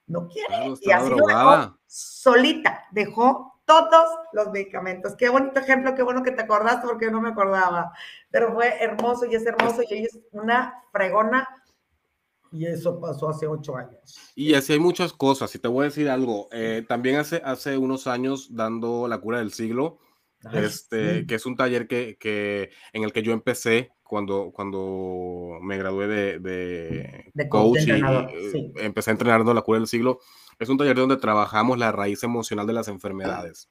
No 0.07 0.27
quiere. 0.29 0.75
y 0.81 0.91
así 0.91 1.11
lo 1.11 1.27
dejó 1.27 1.79
solita, 1.87 2.87
dejó 2.91 3.61
todos 3.65 4.09
los 4.33 4.51
medicamentos. 4.51 5.15
Qué 5.17 5.29
bonito 5.29 5.61
ejemplo, 5.61 5.95
qué 5.95 6.03
bueno 6.03 6.23
que 6.23 6.33
te 6.33 6.43
acordaste 6.43 6.87
porque 6.87 7.07
yo 7.07 7.13
no 7.13 7.21
me 7.21 7.29
acordaba. 7.29 7.93
Pero 8.31 8.53
fue 8.53 8.83
hermoso 8.83 9.27
y 9.27 9.35
es 9.35 9.47
hermoso 9.47 9.83
y 9.83 9.95
ella 9.95 10.09
es 10.11 10.19
una 10.33 10.83
fregona. 10.93 11.49
Y 12.53 12.67
eso 12.67 13.01
pasó 13.01 13.29
hace 13.29 13.47
ocho 13.47 13.77
años. 13.77 14.19
Y 14.35 14.55
así 14.55 14.73
hay 14.73 14.79
muchas 14.79 15.13
cosas. 15.13 15.55
Y 15.55 15.59
te 15.59 15.69
voy 15.69 15.83
a 15.83 15.89
decir 15.89 16.09
algo. 16.09 16.49
Eh, 16.53 16.85
también 16.89 17.17
hace, 17.17 17.41
hace 17.45 17.79
unos 17.79 18.07
años, 18.07 18.55
dando 18.55 19.07
la 19.09 19.19
cura 19.19 19.39
del 19.39 19.53
siglo, 19.53 19.99
este, 20.53 21.27
que 21.27 21.35
es 21.35 21.47
un 21.47 21.57
taller 21.57 21.87
que, 21.87 22.17
que, 22.19 22.71
en 22.93 23.05
el 23.05 23.13
que 23.13 23.23
yo 23.23 23.33
empecé 23.33 23.93
cuando, 24.03 24.51
cuando 24.53 25.59
me 25.63 25.79
gradué 25.79 26.09
de, 26.09 26.39
de, 27.33 27.49
coach 27.49 27.87
y 27.87 27.91
eh, 27.93 28.73
empecé 28.79 29.13
entrenando 29.13 29.55
la 29.55 29.63
cura 29.63 29.79
del 29.79 29.87
siglo. 29.87 30.19
Es 30.59 30.69
un 30.69 30.77
taller 30.77 30.97
donde 30.97 31.17
trabajamos 31.17 31.79
la 31.79 31.93
raíz 31.93 32.23
emocional 32.23 32.67
de 32.67 32.73
las 32.73 32.89
enfermedades. 32.89 33.71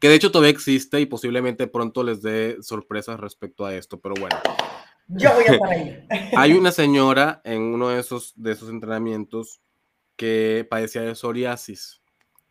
Que 0.00 0.08
de 0.08 0.14
hecho 0.14 0.32
todavía 0.32 0.50
existe 0.50 1.00
y 1.00 1.06
posiblemente 1.06 1.68
pronto 1.68 2.02
les 2.02 2.22
dé 2.22 2.56
sorpresas 2.60 3.20
respecto 3.20 3.66
a 3.66 3.74
esto, 3.74 4.00
pero 4.00 4.14
bueno. 4.18 4.36
Yo 5.12 5.30
voy 5.34 5.44
a 5.48 5.52
estar. 5.52 6.06
Hay 6.38 6.52
una 6.52 6.72
señora 6.72 7.40
en 7.44 7.62
uno 7.62 7.88
de 7.88 8.00
esos, 8.00 8.32
de 8.36 8.52
esos 8.52 8.68
entrenamientos 8.68 9.60
que 10.16 10.66
padecía 10.68 11.02
de 11.02 11.14
psoriasis. 11.14 12.00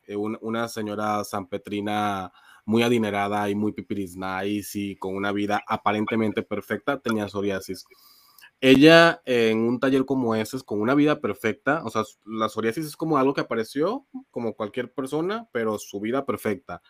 Eh, 0.07 0.15
una 0.15 0.67
señora 0.67 1.23
sanpetrina 1.23 2.31
muy 2.65 2.83
adinerada 2.83 3.49
y 3.49 3.55
muy 3.55 3.71
pipiris 3.71 4.15
nice 4.15 4.77
y 4.77 4.95
con 4.95 5.15
una 5.15 5.31
vida 5.31 5.63
aparentemente 5.67 6.43
perfecta, 6.43 6.99
tenía 6.99 7.27
psoriasis. 7.27 7.85
Ella 8.61 9.21
en 9.25 9.59
un 9.59 9.79
taller 9.79 10.05
como 10.05 10.35
ese, 10.35 10.59
con 10.65 10.81
una 10.81 10.93
vida 10.93 11.21
perfecta, 11.21 11.81
o 11.85 11.89
sea, 11.89 12.03
la 12.25 12.49
psoriasis 12.49 12.85
es 12.85 12.97
como 12.97 13.17
algo 13.17 13.33
que 13.33 13.41
apareció 13.41 14.05
como 14.31 14.53
cualquier 14.53 14.91
persona, 14.93 15.47
pero 15.53 15.79
su 15.79 15.99
vida 15.99 16.25
perfecta. 16.25 16.81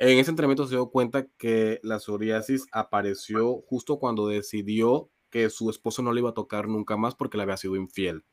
En 0.00 0.18
ese 0.18 0.30
entrenamiento 0.30 0.66
se 0.66 0.76
dio 0.76 0.90
cuenta 0.90 1.26
que 1.36 1.78
la 1.82 2.00
psoriasis 2.00 2.66
apareció 2.72 3.60
justo 3.66 3.98
cuando 3.98 4.26
decidió 4.26 5.10
que 5.28 5.50
su 5.50 5.68
esposo 5.68 6.02
no 6.02 6.12
le 6.12 6.20
iba 6.20 6.30
a 6.30 6.34
tocar 6.34 6.68
nunca 6.68 6.96
más 6.96 7.14
porque 7.14 7.36
le 7.36 7.42
había 7.42 7.58
sido 7.58 7.76
infiel. 7.76 8.24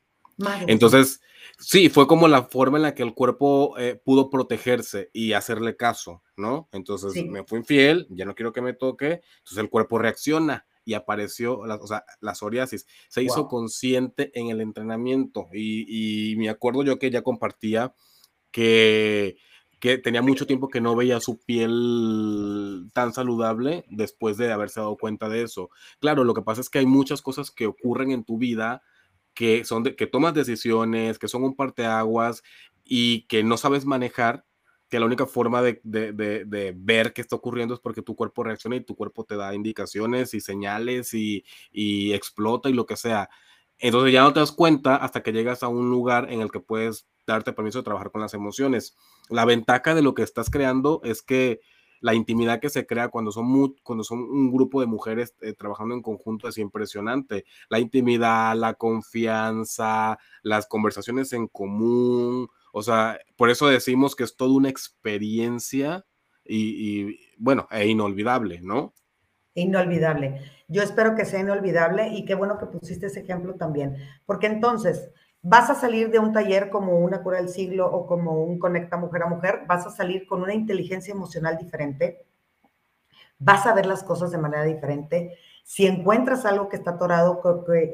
Entonces, 0.66 1.20
sí, 1.58 1.90
fue 1.90 2.06
como 2.06 2.26
la 2.26 2.44
forma 2.44 2.78
en 2.78 2.82
la 2.82 2.94
que 2.94 3.02
el 3.02 3.12
cuerpo 3.12 3.76
eh, 3.76 4.00
pudo 4.02 4.30
protegerse 4.30 5.10
y 5.12 5.34
hacerle 5.34 5.76
caso, 5.76 6.22
¿no? 6.36 6.68
Entonces, 6.72 7.22
me 7.26 7.44
fui 7.44 7.58
infiel, 7.58 8.06
ya 8.08 8.24
no 8.24 8.34
quiero 8.34 8.52
que 8.52 8.62
me 8.62 8.72
toque, 8.72 9.20
entonces 9.38 9.58
el 9.58 9.68
cuerpo 9.68 9.98
reacciona 9.98 10.66
y 10.84 10.94
apareció, 10.94 11.66
la, 11.66 11.74
o 11.74 11.86
sea, 11.86 12.02
la 12.22 12.34
psoriasis. 12.34 12.86
Se 13.10 13.22
hizo 13.22 13.46
consciente 13.46 14.30
en 14.32 14.48
el 14.48 14.62
entrenamiento 14.62 15.48
y, 15.52 16.34
me 16.38 16.48
acuerdo 16.48 16.82
yo 16.82 16.98
que 16.98 17.08
ella 17.08 17.20
compartía 17.20 17.94
que, 18.50 19.36
que 19.80 19.98
tenía 19.98 20.22
mucho 20.22 20.46
tiempo 20.46 20.68
que 20.68 20.80
no 20.80 20.96
veía 20.96 21.20
su 21.20 21.38
piel 21.38 22.90
tan 22.92 23.12
saludable 23.12 23.84
después 23.88 24.36
de 24.36 24.52
haberse 24.52 24.80
dado 24.80 24.96
cuenta 24.96 25.28
de 25.28 25.42
eso. 25.42 25.70
Claro, 26.00 26.24
lo 26.24 26.34
que 26.34 26.42
pasa 26.42 26.60
es 26.60 26.70
que 26.70 26.80
hay 26.80 26.86
muchas 26.86 27.22
cosas 27.22 27.50
que 27.50 27.66
ocurren 27.66 28.10
en 28.10 28.24
tu 28.24 28.38
vida 28.38 28.82
que, 29.34 29.64
son 29.64 29.84
de, 29.84 29.94
que 29.94 30.08
tomas 30.08 30.34
decisiones, 30.34 31.18
que 31.18 31.28
son 31.28 31.44
un 31.44 31.54
parteaguas 31.54 32.42
y 32.84 33.22
que 33.28 33.44
no 33.44 33.56
sabes 33.56 33.84
manejar, 33.84 34.44
que 34.88 34.98
la 34.98 35.06
única 35.06 35.26
forma 35.26 35.62
de, 35.62 35.80
de, 35.84 36.74
ver 36.76 37.12
qué 37.12 37.20
está 37.20 37.36
ocurriendo 37.36 37.74
es 37.74 37.80
porque 37.80 38.02
tu 38.02 38.16
cuerpo 38.16 38.42
reacciona 38.42 38.76
y 38.76 38.84
tu 38.84 38.96
cuerpo 38.96 39.24
te 39.24 39.36
da 39.36 39.54
indicaciones 39.54 40.34
y 40.34 40.40
señales 40.40 41.14
y, 41.14 41.44
y 41.70 42.14
explota 42.14 42.68
y 42.68 42.72
lo 42.72 42.86
que 42.86 42.96
sea. 42.96 43.28
Entonces 43.78 44.12
ya 44.12 44.22
no 44.22 44.32
te 44.32 44.40
das 44.40 44.52
cuenta 44.52 44.96
hasta 44.96 45.22
que 45.22 45.32
llegas 45.32 45.62
a 45.62 45.68
un 45.68 45.90
lugar 45.90 46.32
en 46.32 46.40
el 46.40 46.50
que 46.50 46.60
puedes 46.60 47.06
darte 47.26 47.52
permiso 47.52 47.78
de 47.78 47.84
trabajar 47.84 48.10
con 48.10 48.20
las 48.20 48.34
emociones. 48.34 48.96
La 49.28 49.44
ventaja 49.44 49.94
de 49.94 50.02
lo 50.02 50.14
que 50.14 50.22
estás 50.22 50.50
creando 50.50 51.00
es 51.04 51.22
que 51.22 51.60
la 52.00 52.14
intimidad 52.14 52.60
que 52.60 52.70
se 52.70 52.86
crea 52.86 53.08
cuando 53.08 53.32
son, 53.32 53.74
cuando 53.82 54.04
son 54.04 54.20
un 54.20 54.52
grupo 54.52 54.80
de 54.80 54.86
mujeres 54.86 55.34
eh, 55.40 55.52
trabajando 55.52 55.94
en 55.94 56.02
conjunto 56.02 56.48
es 56.48 56.58
impresionante. 56.58 57.44
La 57.68 57.80
intimidad, 57.80 58.56
la 58.56 58.74
confianza, 58.74 60.18
las 60.42 60.66
conversaciones 60.66 61.32
en 61.32 61.48
común, 61.48 62.48
o 62.72 62.82
sea, 62.82 63.18
por 63.36 63.50
eso 63.50 63.66
decimos 63.66 64.14
que 64.14 64.24
es 64.24 64.36
toda 64.36 64.52
una 64.52 64.68
experiencia 64.68 66.04
y, 66.44 67.18
bueno, 67.36 67.66
e 67.70 67.88
inolvidable, 67.88 68.60
¿no? 68.62 68.94
Inolvidable. 69.58 70.40
Yo 70.68 70.82
espero 70.82 71.14
que 71.14 71.24
sea 71.24 71.40
inolvidable 71.40 72.08
y 72.08 72.24
qué 72.24 72.34
bueno 72.34 72.58
que 72.58 72.66
pusiste 72.66 73.06
ese 73.06 73.20
ejemplo 73.20 73.54
también, 73.54 73.96
porque 74.26 74.46
entonces 74.46 75.10
vas 75.42 75.70
a 75.70 75.74
salir 75.74 76.10
de 76.10 76.18
un 76.18 76.32
taller 76.32 76.68
como 76.68 76.98
una 76.98 77.22
cura 77.22 77.38
del 77.38 77.48
siglo 77.48 77.90
o 77.90 78.06
como 78.06 78.42
un 78.42 78.58
conecta 78.58 78.96
mujer 78.96 79.22
a 79.22 79.28
mujer, 79.28 79.62
vas 79.66 79.86
a 79.86 79.90
salir 79.90 80.26
con 80.26 80.42
una 80.42 80.54
inteligencia 80.54 81.12
emocional 81.12 81.56
diferente, 81.56 82.26
vas 83.38 83.66
a 83.66 83.74
ver 83.74 83.86
las 83.86 84.02
cosas 84.02 84.30
de 84.30 84.38
manera 84.38 84.64
diferente. 84.64 85.38
Si 85.64 85.86
encuentras 85.86 86.44
algo 86.44 86.68
que 86.68 86.76
está 86.76 86.92
atorado 86.92 87.40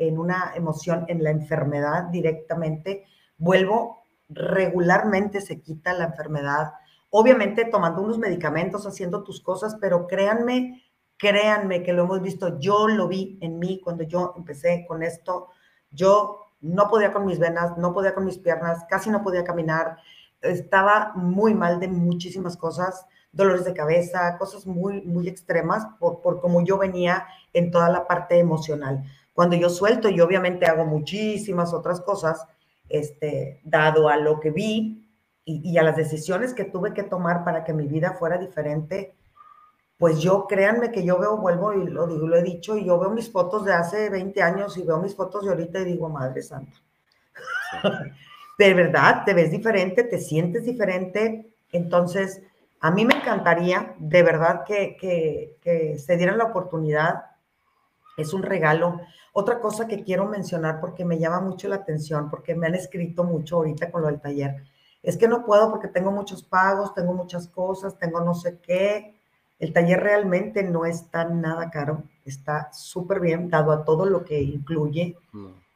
en 0.00 0.18
una 0.18 0.52
emoción, 0.54 1.04
en 1.08 1.22
la 1.22 1.30
enfermedad 1.30 2.04
directamente, 2.04 3.04
vuelvo, 3.36 4.04
regularmente 4.28 5.40
se 5.40 5.60
quita 5.60 5.92
la 5.92 6.04
enfermedad. 6.04 6.72
Obviamente 7.10 7.64
tomando 7.66 8.02
unos 8.02 8.18
medicamentos, 8.18 8.86
haciendo 8.86 9.22
tus 9.22 9.40
cosas, 9.40 9.76
pero 9.80 10.06
créanme, 10.06 10.83
créanme 11.16 11.82
que 11.82 11.92
lo 11.92 12.04
hemos 12.04 12.22
visto, 12.22 12.58
yo 12.58 12.88
lo 12.88 13.08
vi 13.08 13.38
en 13.40 13.58
mí 13.58 13.80
cuando 13.82 14.04
yo 14.04 14.34
empecé 14.36 14.84
con 14.86 15.02
esto, 15.02 15.48
yo 15.90 16.40
no 16.60 16.88
podía 16.88 17.12
con 17.12 17.26
mis 17.26 17.38
venas, 17.38 17.76
no 17.76 17.92
podía 17.92 18.14
con 18.14 18.24
mis 18.24 18.38
piernas, 18.38 18.84
casi 18.88 19.10
no 19.10 19.22
podía 19.22 19.44
caminar, 19.44 19.98
estaba 20.40 21.12
muy 21.14 21.54
mal 21.54 21.80
de 21.80 21.88
muchísimas 21.88 22.56
cosas, 22.56 23.06
dolores 23.32 23.64
de 23.64 23.74
cabeza, 23.74 24.36
cosas 24.38 24.66
muy, 24.66 25.02
muy 25.02 25.28
extremas 25.28 25.86
por, 25.98 26.20
por 26.20 26.40
como 26.40 26.64
yo 26.64 26.78
venía 26.78 27.26
en 27.52 27.70
toda 27.70 27.88
la 27.90 28.06
parte 28.06 28.38
emocional. 28.38 29.04
Cuando 29.32 29.56
yo 29.56 29.68
suelto 29.68 30.08
y 30.08 30.20
obviamente 30.20 30.66
hago 30.66 30.84
muchísimas 30.84 31.72
otras 31.74 32.00
cosas, 32.00 32.46
este, 32.88 33.60
dado 33.64 34.08
a 34.08 34.16
lo 34.16 34.40
que 34.40 34.50
vi 34.50 35.00
y 35.46 35.76
a 35.76 35.82
las 35.82 35.96
decisiones 35.96 36.54
que 36.54 36.64
tuve 36.64 36.94
que 36.94 37.02
tomar 37.02 37.44
para 37.44 37.64
que 37.64 37.74
mi 37.74 37.86
vida 37.86 38.12
fuera 38.12 38.38
diferente, 38.38 39.14
pues 39.98 40.18
yo 40.20 40.46
créanme 40.46 40.90
que 40.90 41.04
yo 41.04 41.18
veo, 41.18 41.36
vuelvo 41.36 41.72
y 41.72 41.86
lo 41.86 42.06
digo, 42.06 42.26
lo 42.26 42.36
he 42.36 42.42
dicho, 42.42 42.76
y 42.76 42.84
yo 42.84 42.98
veo 42.98 43.10
mis 43.10 43.30
fotos 43.30 43.64
de 43.64 43.72
hace 43.72 44.10
20 44.10 44.42
años 44.42 44.76
y 44.76 44.82
veo 44.82 44.98
mis 44.98 45.14
fotos 45.14 45.44
de 45.44 45.50
ahorita 45.50 45.80
y 45.80 45.84
digo, 45.84 46.08
Madre 46.08 46.42
Santa. 46.42 46.76
de 48.58 48.74
verdad, 48.74 49.22
te 49.24 49.34
ves 49.34 49.50
diferente, 49.50 50.04
te 50.04 50.18
sientes 50.18 50.64
diferente. 50.64 51.54
Entonces, 51.72 52.42
a 52.80 52.90
mí 52.90 53.04
me 53.04 53.14
encantaría, 53.14 53.94
de 53.98 54.22
verdad, 54.22 54.64
que, 54.64 54.96
que, 54.96 55.56
que 55.60 55.98
se 55.98 56.16
dieran 56.16 56.38
la 56.38 56.44
oportunidad. 56.44 57.24
Es 58.16 58.32
un 58.32 58.42
regalo. 58.42 59.00
Otra 59.32 59.60
cosa 59.60 59.88
que 59.88 60.04
quiero 60.04 60.26
mencionar 60.26 60.80
porque 60.80 61.04
me 61.04 61.18
llama 61.18 61.40
mucho 61.40 61.68
la 61.68 61.76
atención, 61.76 62.30
porque 62.30 62.54
me 62.54 62.66
han 62.66 62.74
escrito 62.74 63.24
mucho 63.24 63.56
ahorita 63.56 63.90
con 63.90 64.02
lo 64.02 64.08
del 64.08 64.20
taller, 64.20 64.64
es 65.02 65.18
que 65.18 65.28
no 65.28 65.44
puedo 65.44 65.70
porque 65.70 65.88
tengo 65.88 66.10
muchos 66.10 66.42
pagos, 66.42 66.94
tengo 66.94 67.12
muchas 67.12 67.48
cosas, 67.48 67.98
tengo 67.98 68.20
no 68.20 68.34
sé 68.34 68.58
qué, 68.60 69.14
el 69.58 69.72
taller 69.72 70.00
realmente 70.00 70.62
no 70.62 70.84
está 70.84 71.24
nada 71.24 71.70
caro, 71.70 72.04
está 72.24 72.72
súper 72.72 73.20
bien 73.20 73.50
dado 73.50 73.72
a 73.72 73.84
todo 73.84 74.06
lo 74.06 74.24
que 74.24 74.40
incluye, 74.40 75.16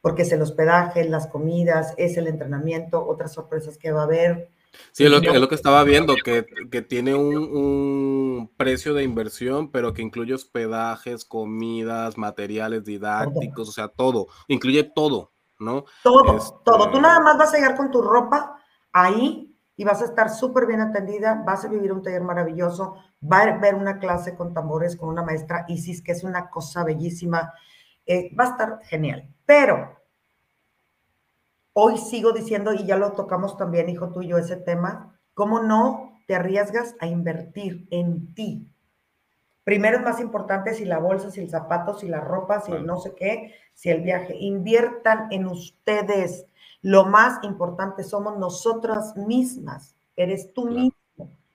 porque 0.01 0.23
es 0.23 0.33
el 0.33 0.43
hospedaje, 0.43 1.05
las 1.05 1.27
comidas, 1.27 1.95
es 1.97 2.17
el 2.17 2.27
entrenamiento, 2.27 3.07
otras 3.07 3.33
sorpresas 3.33 3.79
que 3.79 3.93
va 3.93 4.03
a 4.03 4.05
haber. 4.05 4.51
Sí, 4.93 5.05
es 5.05 5.11
lo, 5.11 5.21
que, 5.21 5.29
es 5.29 5.41
lo 5.41 5.49
que 5.49 5.55
estaba 5.55 5.83
viendo, 5.85 6.15
que, 6.23 6.47
que 6.71 6.83
tiene 6.83 7.15
un, 7.15 8.51
precio 8.57 8.95
de 8.95 9.03
inversión, 9.05 9.71
pero 9.71 9.93
que 9.93 10.03
incluye 10.03 10.35
hospedajes, 10.35 11.25
comidas, 11.25 12.19
materiales 12.19 12.85
didácticos, 12.85 13.69
o 13.69 13.73
sea, 13.73 13.89
todo, 13.89 14.27
incluye 14.47 14.85
todo, 14.85 15.33
¿no? 15.59 15.85
Todo, 16.03 16.25
todo. 16.65 16.79
Tú 16.79 16.85
este 16.85 17.01
nada 17.01 17.21
más 17.21 17.39
vas 17.39 17.55
a 17.55 17.57
llegar 17.57 17.77
con 17.77 17.91
tu 17.91 18.03
ropa 18.03 18.61
ahí 18.93 19.48
y 19.79 19.85
vas 19.85 20.03
a 20.03 20.07
estar 20.07 20.29
súper 20.29 20.67
bien 20.67 20.81
atendida, 20.81 21.45
vas 21.47 21.65
a 21.65 21.69
vivir 21.69 21.93
un 21.93 22.03
taller 22.03 22.23
maravilloso, 22.23 22.97
va 23.23 23.43
a 23.43 23.59
ver 23.59 23.77
una 23.77 24.01
clase 24.01 24.35
con 24.35 24.53
tambores 24.53 24.97
con 24.97 25.09
una 25.09 25.23
maestra 25.23 25.65
Isis, 25.69 26.03
que 26.03 26.11
es 26.11 26.25
una 26.25 26.51
cosa 26.51 26.83
bellísima, 26.83 27.55
eh, 28.05 28.35
va 28.35 28.45
a 28.45 28.49
estar 28.49 28.81
genial. 28.83 29.33
Pero 29.47 29.97
hoy 31.75 31.97
sigo 31.97 32.33
diciendo, 32.33 32.75
y 32.75 32.87
ya 32.87 32.97
lo 32.97 33.13
tocamos 33.13 33.57
también, 33.57 33.89
hijo 33.89 34.11
tuyo, 34.11 34.37
ese 34.37 34.57
tema, 34.57 35.17
¿cómo 35.33 35.61
no 35.61 36.21
te 36.27 36.35
arriesgas 36.35 36.97
a 36.99 37.07
invertir 37.07 37.87
en 37.93 38.35
ti? 38.35 38.69
Primero 39.63 39.99
es 39.99 40.03
más 40.03 40.19
importante 40.19 40.75
si 40.75 40.87
la 40.87 40.99
bolsa, 40.99 41.31
si 41.31 41.41
el 41.41 41.51
zapato, 41.51 41.97
si 41.97 42.09
la 42.09 42.21
ropa, 42.21 42.61
si 42.61 42.73
el 42.73 42.85
no 42.85 42.99
sé 42.99 43.15
qué, 43.15 43.55
si 43.75 43.91
el 43.91 44.01
viaje. 44.01 44.35
Inviertan 44.35 45.29
en 45.31 45.47
ustedes 45.47 46.48
lo 46.83 47.05
más 47.05 47.43
importante 47.45 48.05
somos 48.05 48.39
nosotras 48.39 49.17
mismas, 49.17 49.95
eres 50.17 50.53
tú 50.53 50.67
mismo. 50.67 50.95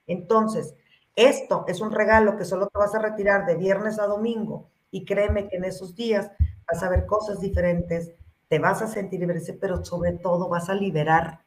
Entonces, 0.06 0.74
esto 1.16 1.64
es 1.68 1.80
un 1.80 1.92
regalo 1.92 2.36
que 2.36 2.44
solo 2.44 2.66
te 2.68 2.78
vas 2.78 2.94
a 2.94 2.98
retirar 2.98 3.46
de 3.46 3.56
viernes 3.56 3.98
a 3.98 4.06
domingo 4.06 4.70
Y 4.90 5.04
créeme 5.04 5.48
que 5.48 5.56
en 5.56 5.64
esos 5.64 5.94
días 5.94 6.30
vas 6.70 6.82
a 6.82 6.88
ver 6.88 7.06
cosas 7.06 7.40
diferentes, 7.40 8.12
te 8.48 8.58
vas 8.58 8.82
a 8.82 8.86
sentir 8.86 9.20
libre, 9.20 9.40
pero 9.60 9.84
sobre 9.84 10.12
todo 10.12 10.48
vas 10.48 10.68
a 10.68 10.74
liberar 10.74 11.40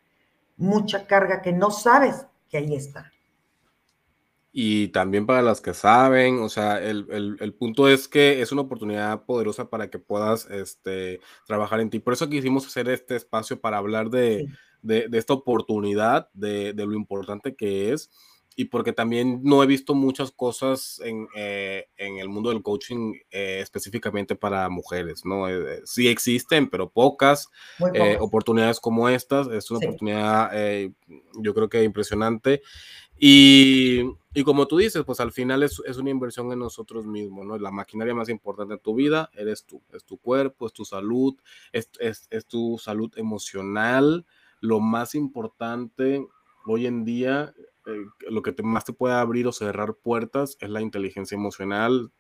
mucha 0.57 1.07
carga 1.07 1.41
que 1.41 1.53
no 1.53 1.71
sabes 1.71 2.25
que 2.49 2.57
ahí 2.57 2.75
está 2.75 3.11
y 4.59 4.87
también 4.87 5.27
para 5.27 5.43
las 5.43 5.61
que 5.61 5.75
saben, 5.75 6.39
o 6.39 6.49
sea, 6.49 6.83
el, 6.83 7.37
el, 7.39 7.53
punto 7.53 7.87
es 7.87 8.07
que 8.07 8.41
es 8.41 8.51
una 8.51 8.63
oportunidad 8.63 9.23
poderosa 9.23 9.69
para 9.69 9.91
que 9.91 9.99
puedas 9.99 10.49
este, 10.49 11.19
trabajar 11.45 11.79
en 11.79 11.91
ti. 11.91 11.99
Por 11.99 12.13
eso 12.13 12.27
quisimos 12.27 12.65
hacer 12.65 12.89
este 12.89 13.15
espacio 13.15 13.61
para 13.61 13.77
hablar 13.77 14.09
de, 14.09 14.47
de, 14.81 15.07
esta 15.11 15.35
oportunidad, 15.35 16.31
de, 16.33 16.73
de, 16.73 16.87
lo 16.87 16.95
importante 16.95 17.55
que 17.55 17.93
es 17.93 18.09
y 18.59 18.65
porque 18.65 18.91
también 18.91 19.41
no 19.43 19.61
he 19.61 19.67
visto 19.67 19.93
muchas 19.93 20.31
cosas 20.31 20.99
en, 21.05 21.27
eh, 21.35 21.85
en 21.95 22.17
el 22.17 22.27
mundo 22.27 22.49
del 22.49 22.63
coaching 22.63 23.13
eh, 23.29 23.59
específicamente 23.61 24.35
para 24.35 24.67
mujeres, 24.69 25.23
¿no? 25.23 25.47
Eh, 25.47 25.83
sí 25.85 26.07
existen, 26.07 26.67
pero 26.67 26.89
pocas, 26.89 27.49
oportunidades 28.19 28.79
como 28.79 29.07
estas, 29.07 29.47
es 29.49 29.69
una 29.69 29.85
oportunidad 29.85 30.51
yo 31.39 31.53
creo 31.53 31.69
que 31.69 31.83
impresionante 31.83 32.63
y, 33.19 34.03
y, 34.33 34.43
como 34.43 34.67
tú 34.67 34.77
dices, 34.77 35.03
pues 35.05 35.19
al 35.19 35.31
final 35.31 35.63
es, 35.63 35.81
es, 35.85 35.97
una 35.97 36.09
inversión 36.09 36.51
en 36.51 36.59
nosotros 36.59 37.05
mismos, 37.05 37.45
¿no? 37.45 37.57
La 37.57 37.71
maquinaria 37.71 38.13
más 38.13 38.29
importante 38.29 38.75
de 38.75 38.79
tu 38.79 38.95
vida 38.95 39.29
eres 39.33 39.65
tú, 39.65 39.81
es 39.93 40.03
tu 40.03 40.17
cuerpo, 40.17 40.67
es 40.67 40.73
tu 40.73 40.85
salud, 40.85 41.35
es, 41.71 41.89
es, 41.99 42.27
es 42.29 42.45
tu 42.45 42.77
salud 42.77 43.11
emocional. 43.17 44.25
Lo 44.59 44.79
más 44.79 45.15
importante 45.15 46.25
hoy 46.65 46.85
en 46.85 47.05
día 47.05 47.53
eh, 47.87 48.05
lo 48.29 48.41
que 48.41 48.53
más 48.63 48.83
te 48.83 48.91
puede 48.91 49.15
abrir 49.15 49.47
o 49.47 49.53
cerrar 49.53 49.95
puertas 49.95 50.57
es 50.59 50.69
la 50.69 50.81
inteligencia 50.81 51.35
emocional, 51.35 52.11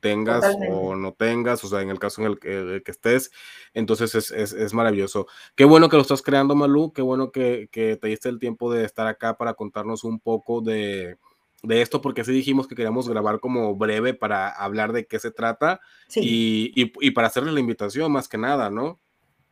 tengas 0.00 0.56
o 0.70 0.94
no 0.94 1.12
tengas, 1.12 1.62
o 1.64 1.68
sea, 1.68 1.80
en 1.80 1.90
el 1.90 1.98
caso 1.98 2.20
en 2.22 2.28
el 2.28 2.38
que, 2.38 2.82
estés, 2.86 3.30
entonces 3.74 4.14
es, 4.14 4.30
es, 4.30 4.52
es, 4.52 4.74
maravilloso. 4.74 5.26
Qué 5.54 5.64
bueno 5.64 5.88
que 5.88 5.96
lo 5.96 6.02
estás 6.02 6.22
creando, 6.22 6.54
Malú, 6.54 6.92
qué 6.92 7.02
bueno 7.02 7.32
que, 7.32 7.68
que, 7.70 7.96
te 7.96 8.08
diste 8.08 8.28
el 8.28 8.38
tiempo 8.38 8.72
de 8.72 8.84
estar 8.84 9.06
acá 9.06 9.36
para 9.36 9.54
contarnos 9.54 10.04
un 10.04 10.20
poco 10.20 10.60
de, 10.60 11.18
de 11.62 11.82
esto, 11.82 12.00
porque 12.00 12.20
así 12.20 12.32
dijimos 12.32 12.66
que 12.66 12.74
queríamos 12.74 13.08
grabar 13.08 13.40
como 13.40 13.74
breve 13.76 14.14
para 14.14 14.48
hablar 14.48 14.92
de 14.92 15.06
qué 15.06 15.18
se 15.18 15.30
trata 15.30 15.80
y, 16.14 16.72
y, 16.74 16.92
y, 17.00 17.10
para 17.12 17.28
hacerle 17.28 17.52
la 17.52 17.60
invitación 17.60 18.12
más 18.12 18.28
que 18.28 18.38
nada, 18.38 18.70
¿no? 18.70 19.00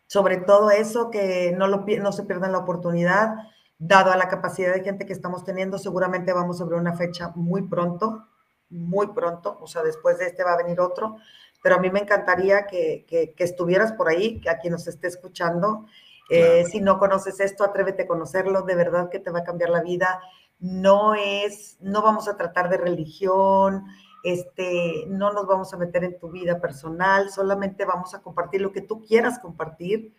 Sobre 0.06 0.36
todo 0.36 0.70
eso, 0.70 1.10
que 1.10 1.54
no, 1.56 1.66
lo, 1.66 1.84
no 2.00 2.12
se 2.12 2.24
pierdan 2.24 2.52
la 2.52 2.58
oportunidad 2.58 3.34
dado 3.78 4.12
a 4.12 4.16
la 4.16 4.28
capacidad 4.28 4.72
de 4.72 4.84
gente 4.84 5.06
que 5.06 5.12
estamos 5.12 5.44
teniendo, 5.44 5.78
seguramente 5.78 6.32
vamos 6.32 6.60
a 6.60 6.64
ver 6.64 6.78
una 6.78 6.94
fecha 6.94 7.32
muy 7.34 7.62
pronto, 7.62 8.26
muy 8.70 9.08
pronto, 9.08 9.58
o 9.60 9.66
sea, 9.66 9.82
después 9.82 10.18
de 10.18 10.26
este 10.26 10.44
va 10.44 10.54
a 10.54 10.62
venir 10.62 10.80
otro, 10.80 11.16
pero 11.62 11.76
a 11.76 11.78
mí 11.78 11.90
me 11.90 12.00
encantaría 12.00 12.66
que, 12.66 13.04
que, 13.08 13.34
estuvieras 13.38 13.92
por 13.92 14.08
ahí, 14.08 14.40
que 14.40 14.50
a 14.50 14.58
quien 14.58 14.72
nos 14.72 14.86
esté 14.86 15.08
escuchando. 15.08 15.86
Eh, 16.30 16.64
si 16.70 16.80
no 16.80 16.98
conoces 16.98 17.40
esto, 17.40 17.64
atrévete 17.64 18.02
a 18.02 18.06
conocerlo, 18.06 18.62
de 18.62 18.74
verdad 18.74 19.08
que 19.10 19.18
te 19.18 19.30
va 19.30 19.40
a 19.40 19.44
cambiar 19.44 19.70
la 19.70 19.82
vida. 19.82 20.20
No 20.58 21.14
es, 21.14 21.78
no 21.80 22.02
vamos 22.02 22.28
a 22.28 22.36
tratar 22.36 22.68
de 22.68 22.76
religión, 22.76 23.84
este, 24.24 25.04
no 25.08 25.32
nos 25.32 25.46
vamos 25.46 25.72
a 25.72 25.78
meter 25.78 26.04
en 26.04 26.18
tu 26.18 26.30
vida 26.30 26.60
personal, 26.60 27.30
solamente 27.30 27.84
vamos 27.84 28.14
a 28.14 28.22
compartir 28.22 28.60
lo 28.60 28.72
que 28.72 28.82
tú 28.82 29.02
quieras 29.02 29.38
compartir 29.38 30.14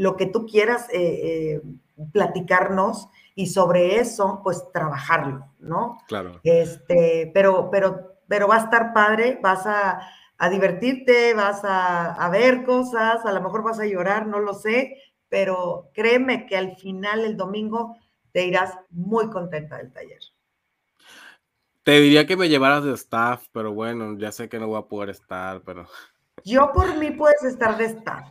lo 0.00 0.16
que 0.16 0.26
tú 0.26 0.46
quieras 0.46 0.88
eh, 0.92 1.00
eh, 1.02 1.62
platicarnos 2.12 3.08
y 3.34 3.46
sobre 3.46 3.96
eso, 3.96 4.40
pues 4.42 4.64
trabajarlo, 4.72 5.46
¿no? 5.58 5.98
Claro. 6.08 6.40
Este, 6.44 7.30
pero, 7.32 7.70
pero, 7.70 8.18
pero 8.28 8.48
va 8.48 8.56
a 8.56 8.64
estar 8.64 8.92
padre, 8.92 9.38
vas 9.42 9.66
a, 9.66 10.00
divertirte, 10.50 11.34
vas 11.34 11.60
a, 11.64 12.28
ver 12.30 12.64
cosas, 12.64 13.24
a 13.24 13.32
lo 13.32 13.40
mejor 13.40 13.62
vas 13.62 13.78
a 13.78 13.86
llorar, 13.86 14.26
no 14.26 14.40
lo 14.40 14.54
sé, 14.54 14.96
pero 15.28 15.90
créeme 15.94 16.46
que 16.46 16.56
al 16.56 16.76
final, 16.76 17.24
el 17.24 17.36
domingo, 17.36 17.96
te 18.32 18.46
irás 18.46 18.78
muy 18.90 19.28
contenta 19.30 19.76
del 19.78 19.92
taller. 19.92 20.20
Te 21.82 22.00
diría 22.00 22.26
que 22.26 22.36
me 22.36 22.48
llevaras 22.48 22.84
de 22.84 22.92
staff, 22.92 23.46
pero 23.52 23.72
bueno, 23.72 24.16
ya 24.18 24.32
sé 24.32 24.48
que 24.48 24.58
no 24.58 24.68
voy 24.68 24.78
a 24.78 24.88
poder 24.88 25.10
estar, 25.10 25.62
pero... 25.62 25.86
Yo 26.44 26.72
por 26.72 26.96
mí 26.96 27.10
puedes 27.10 27.42
estar 27.42 27.76
de 27.76 27.86
staff. 27.86 28.28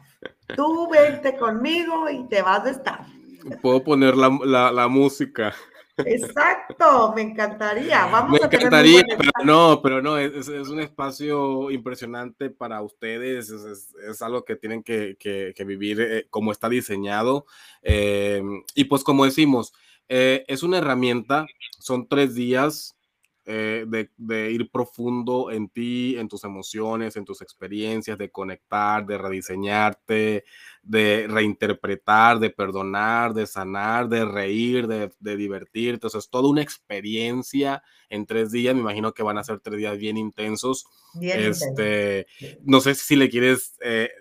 Tú 0.55 0.89
vente 0.89 1.37
conmigo 1.37 2.09
y 2.09 2.27
te 2.27 2.41
vas 2.41 2.65
a 2.65 2.69
estar. 2.71 3.18
Puedo 3.61 3.83
poner 3.83 4.15
la, 4.15 4.87
música. 4.87 5.53
Exacto, 5.97 7.13
me 7.13 7.21
encantaría. 7.21 8.05
Vamos 8.05 8.39
me 8.39 8.45
encantaría, 8.45 9.03
pero 9.17 9.31
no, 9.43 9.81
pero 9.81 10.01
no, 10.01 10.17
es, 10.17 10.47
un 10.47 10.79
espacio 10.79 11.71
impresionante 11.71 12.49
para 12.49 12.81
ustedes, 12.81 13.49
es, 13.49 14.21
algo 14.21 14.45
que 14.45 14.55
tienen 14.55 14.83
que, 14.83 15.53
vivir 15.65 15.99
eh, 16.01 16.27
como 16.29 16.51
está 16.51 16.69
diseñado. 16.69 17.45
Eh, 17.81 18.41
y 18.75 18.85
pues 18.85 19.03
como 19.03 19.25
decimos, 19.25 19.73
eh, 20.07 20.43
es 20.47 20.63
una 20.63 20.79
herramienta, 20.79 21.45
son 21.79 22.07
tres 22.07 22.33
días, 22.33 22.95
eh, 23.51 23.83
de, 24.15 24.51
ir 24.51 24.69
profundo 24.69 25.49
en 25.49 25.69
ti, 25.69 26.15
en 26.19 26.27
tus 26.27 26.43
emociones, 26.43 27.15
en 27.15 27.25
tus 27.25 27.41
experiencias, 27.41 28.15
de 28.15 28.29
conectar, 28.29 29.03
de 29.07 29.17
rediseñarte, 29.17 30.43
de 30.83 31.25
reinterpretar, 31.27 32.37
de 32.37 32.51
perdonar, 32.51 33.33
de 33.33 33.47
sanar, 33.47 34.07
de 34.07 34.23
reír, 34.23 34.85
de, 34.85 35.35
divertirte. 35.35 35.95
Entonces, 35.95 36.25
es 36.25 36.29
toda 36.29 36.47
una 36.47 36.61
experiencia 36.61 37.81
en 38.07 38.27
tres 38.27 38.51
días. 38.51 38.75
Me 38.75 38.81
imagino 38.81 39.15
que 39.15 39.23
van 39.23 39.39
a 39.39 39.43
ser 39.43 39.59
tres 39.61 39.79
días 39.79 39.97
bien 39.97 40.17
intensos. 40.17 40.85
este, 41.19 42.27
No 42.61 42.81
sé 42.81 42.93
si 42.93 43.15
le 43.15 43.31
quieres 43.31 43.75
eh, 43.81 44.11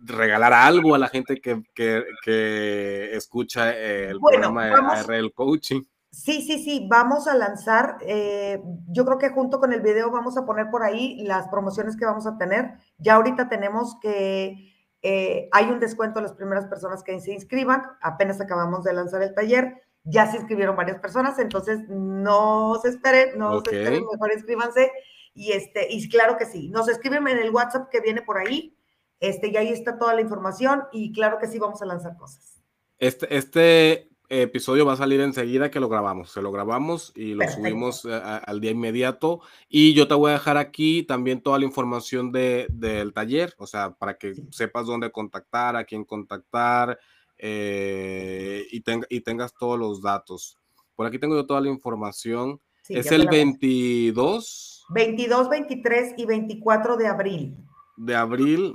regalar 0.00 0.54
algo 0.54 0.94
a 0.94 0.98
la 0.98 1.08
gente 1.08 1.42
que, 1.42 1.62
que, 1.74 3.14
escucha 3.14 3.76
el 3.76 4.18
programa 4.18 4.64
de 4.64 4.72
ARL 4.72 5.34
Coaching. 5.34 5.82
Sí, 6.10 6.42
sí, 6.42 6.58
sí, 6.62 6.86
vamos 6.90 7.28
a 7.28 7.34
lanzar, 7.34 7.98
eh, 8.00 8.62
yo 8.88 9.04
creo 9.04 9.18
que 9.18 9.28
junto 9.28 9.60
con 9.60 9.74
el 9.74 9.82
video 9.82 10.10
vamos 10.10 10.38
a 10.38 10.46
poner 10.46 10.70
por 10.70 10.82
ahí 10.82 11.22
las 11.24 11.48
promociones 11.48 11.96
que 11.96 12.06
vamos 12.06 12.26
a 12.26 12.38
tener. 12.38 12.78
Ya 12.96 13.16
ahorita 13.16 13.48
tenemos 13.48 13.98
que 14.00 14.74
eh, 15.02 15.48
hay 15.52 15.66
un 15.66 15.80
descuento 15.80 16.18
a 16.18 16.22
las 16.22 16.32
primeras 16.32 16.66
personas 16.66 17.02
que 17.02 17.20
se 17.20 17.32
inscriban, 17.32 17.82
apenas 18.00 18.40
acabamos 18.40 18.84
de 18.84 18.94
lanzar 18.94 19.22
el 19.22 19.34
taller, 19.34 19.82
ya 20.04 20.26
se 20.30 20.38
inscribieron 20.38 20.76
varias 20.76 20.98
personas, 20.98 21.38
entonces 21.38 21.80
no 21.88 22.78
se 22.80 22.88
esperen, 22.88 23.38
no 23.38 23.60
se 23.60 23.76
esperen, 23.76 24.04
mejor 24.10 24.32
inscríbanse. 24.32 24.90
Y, 25.34 25.52
este, 25.52 25.92
y 25.92 26.08
claro 26.08 26.36
que 26.36 26.46
sí, 26.46 26.68
nos 26.70 26.88
escriben 26.88 27.28
en 27.28 27.38
el 27.38 27.50
WhatsApp 27.50 27.90
que 27.90 28.00
viene 28.00 28.22
por 28.22 28.38
ahí, 28.38 28.76
este, 29.20 29.48
y 29.48 29.56
ahí 29.56 29.68
está 29.68 29.98
toda 29.98 30.14
la 30.14 30.20
información, 30.20 30.84
y 30.90 31.12
claro 31.12 31.38
que 31.38 31.46
sí 31.46 31.58
vamos 31.58 31.80
a 31.82 31.86
lanzar 31.86 32.16
cosas. 32.16 32.60
Este, 32.98 33.36
este 33.36 34.08
episodio 34.28 34.84
va 34.84 34.92
a 34.92 34.96
salir 34.96 35.20
enseguida 35.20 35.70
que 35.70 35.80
lo 35.80 35.88
grabamos. 35.88 36.30
Se 36.30 36.42
lo 36.42 36.52
grabamos 36.52 37.12
y 37.14 37.34
lo 37.34 37.48
subimos 37.48 38.04
eh, 38.04 38.10
al 38.12 38.60
día 38.60 38.70
inmediato. 38.70 39.40
Y 39.68 39.94
yo 39.94 40.08
te 40.08 40.14
voy 40.14 40.30
a 40.30 40.34
dejar 40.34 40.56
aquí 40.56 41.02
también 41.02 41.40
toda 41.40 41.58
la 41.58 41.64
información 41.64 42.32
de, 42.32 42.66
del 42.70 43.12
taller, 43.12 43.54
o 43.58 43.66
sea, 43.66 43.92
para 43.92 44.18
que 44.18 44.34
sepas 44.50 44.86
dónde 44.86 45.10
contactar, 45.10 45.76
a 45.76 45.84
quién 45.84 46.04
contactar 46.04 46.98
eh, 47.38 48.66
y, 48.70 48.82
y 49.08 49.20
tengas 49.20 49.54
todos 49.54 49.78
los 49.78 50.02
datos. 50.02 50.58
Por 50.94 51.06
aquí 51.06 51.18
tengo 51.18 51.36
yo 51.36 51.46
toda 51.46 51.60
la 51.60 51.68
información. 51.68 52.60
es 52.88 53.10
el 53.12 53.28
22. 53.28 54.86
22, 54.90 55.48
23 55.48 56.14
y 56.16 56.26
24 56.26 56.96
de 56.96 57.06
abril. 57.06 57.56
De 57.96 58.14
abril. 58.14 58.74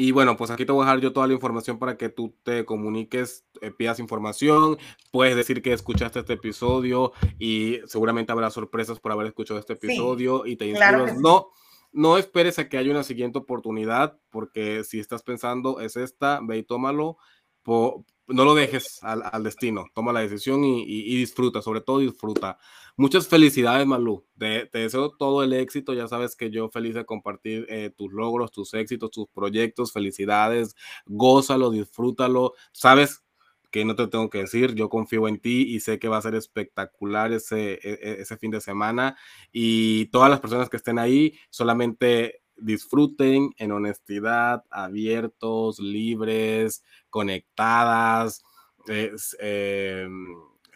Y 0.00 0.12
bueno, 0.12 0.34
pues 0.34 0.50
aquí 0.50 0.64
te 0.64 0.72
voy 0.72 0.80
a 0.80 0.86
dejar 0.86 1.00
yo 1.02 1.12
toda 1.12 1.26
la 1.26 1.34
información 1.34 1.78
para 1.78 1.98
que 1.98 2.08
tú 2.08 2.34
te 2.42 2.64
comuniques, 2.64 3.44
eh, 3.60 3.70
pidas 3.70 3.98
información, 3.98 4.78
puedes 5.10 5.36
decir 5.36 5.60
que 5.60 5.74
escuchaste 5.74 6.20
este 6.20 6.32
episodio 6.32 7.12
y 7.38 7.80
seguramente 7.84 8.32
habrá 8.32 8.48
sorpresas 8.48 8.98
por 8.98 9.12
haber 9.12 9.26
escuchado 9.26 9.60
este 9.60 9.74
episodio 9.74 10.46
y 10.46 10.56
te 10.56 10.68
inscribas. 10.68 11.18
No, 11.18 11.48
no 11.92 12.16
esperes 12.16 12.58
a 12.58 12.66
que 12.70 12.78
haya 12.78 12.90
una 12.90 13.02
siguiente 13.02 13.40
oportunidad, 13.40 14.18
porque 14.30 14.84
si 14.84 15.00
estás 15.00 15.22
pensando 15.22 15.80
es 15.80 15.96
esta, 15.96 16.40
ve 16.42 16.56
y 16.56 16.62
tómalo. 16.62 17.18
No 18.32 18.44
lo 18.44 18.54
dejes 18.54 19.00
al, 19.02 19.42
destino, 19.42 19.86
toma 19.94 20.12
la 20.12 20.20
decisión 20.20 20.64
y, 20.64 21.16
disfruta, 21.16 21.62
sobre 21.62 21.80
todo 21.80 21.98
disfruta. 21.98 22.58
Muchas 22.96 23.28
felicidades, 23.28 23.86
Malú. 23.86 24.24
Te, 24.38 24.68
deseo 24.72 25.10
todo 25.10 25.42
el 25.42 25.52
éxito. 25.52 25.94
Ya 25.94 26.06
sabes 26.06 26.36
que 26.36 26.50
yo 26.50 26.68
feliz 26.68 26.94
de 26.94 27.04
compartir 27.04 27.66
eh, 27.68 27.90
tus 27.96 28.12
logros, 28.12 28.52
tus 28.52 28.74
éxitos, 28.74 29.10
tus 29.10 29.26
proyectos. 29.28 29.92
Felicidades. 29.92 30.76
Gózalo, 31.06 31.70
disfrútalo. 31.70 32.52
Sabes 32.72 33.24
que 33.70 33.84
no 33.84 33.94
te 33.94 34.08
tengo 34.08 34.28
que 34.30 34.38
decir, 34.38 34.74
yo 34.74 34.88
confío 34.88 35.28
en 35.28 35.38
ti 35.38 35.62
y 35.62 35.80
sé 35.80 35.98
que 35.98 36.08
va 36.08 36.16
a 36.16 36.22
ser 36.22 36.34
espectacular 36.34 37.32
ese, 37.32 37.74
e, 37.74 37.80
e, 37.84 38.20
ese 38.20 38.36
fin 38.36 38.50
de 38.50 38.60
semana. 38.60 39.16
Y 39.52 40.06
todas 40.06 40.28
las 40.28 40.40
personas 40.40 40.68
que 40.68 40.76
estén 40.76 40.98
ahí, 40.98 41.34
solamente 41.50 42.39
disfruten 42.60 43.50
en 43.56 43.72
honestidad, 43.72 44.64
abiertos, 44.70 45.78
libres, 45.78 46.84
conectadas. 47.08 48.42
Eh, 49.38 50.08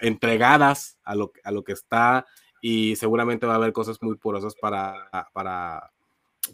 entregadas 0.01 0.99
a 1.05 1.15
lo, 1.15 1.33
a 1.43 1.51
lo 1.51 1.65
que 1.65 1.73
está 1.73 2.27
y 2.61 2.97
seguramente 2.97 3.47
va 3.47 3.55
a 3.55 3.57
haber 3.57 3.73
cosas 3.73 4.03
muy 4.03 4.17
porosas 4.17 4.55
para, 4.55 5.09
para, 5.33 5.91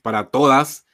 para 0.03 0.29
todas. 0.29 0.87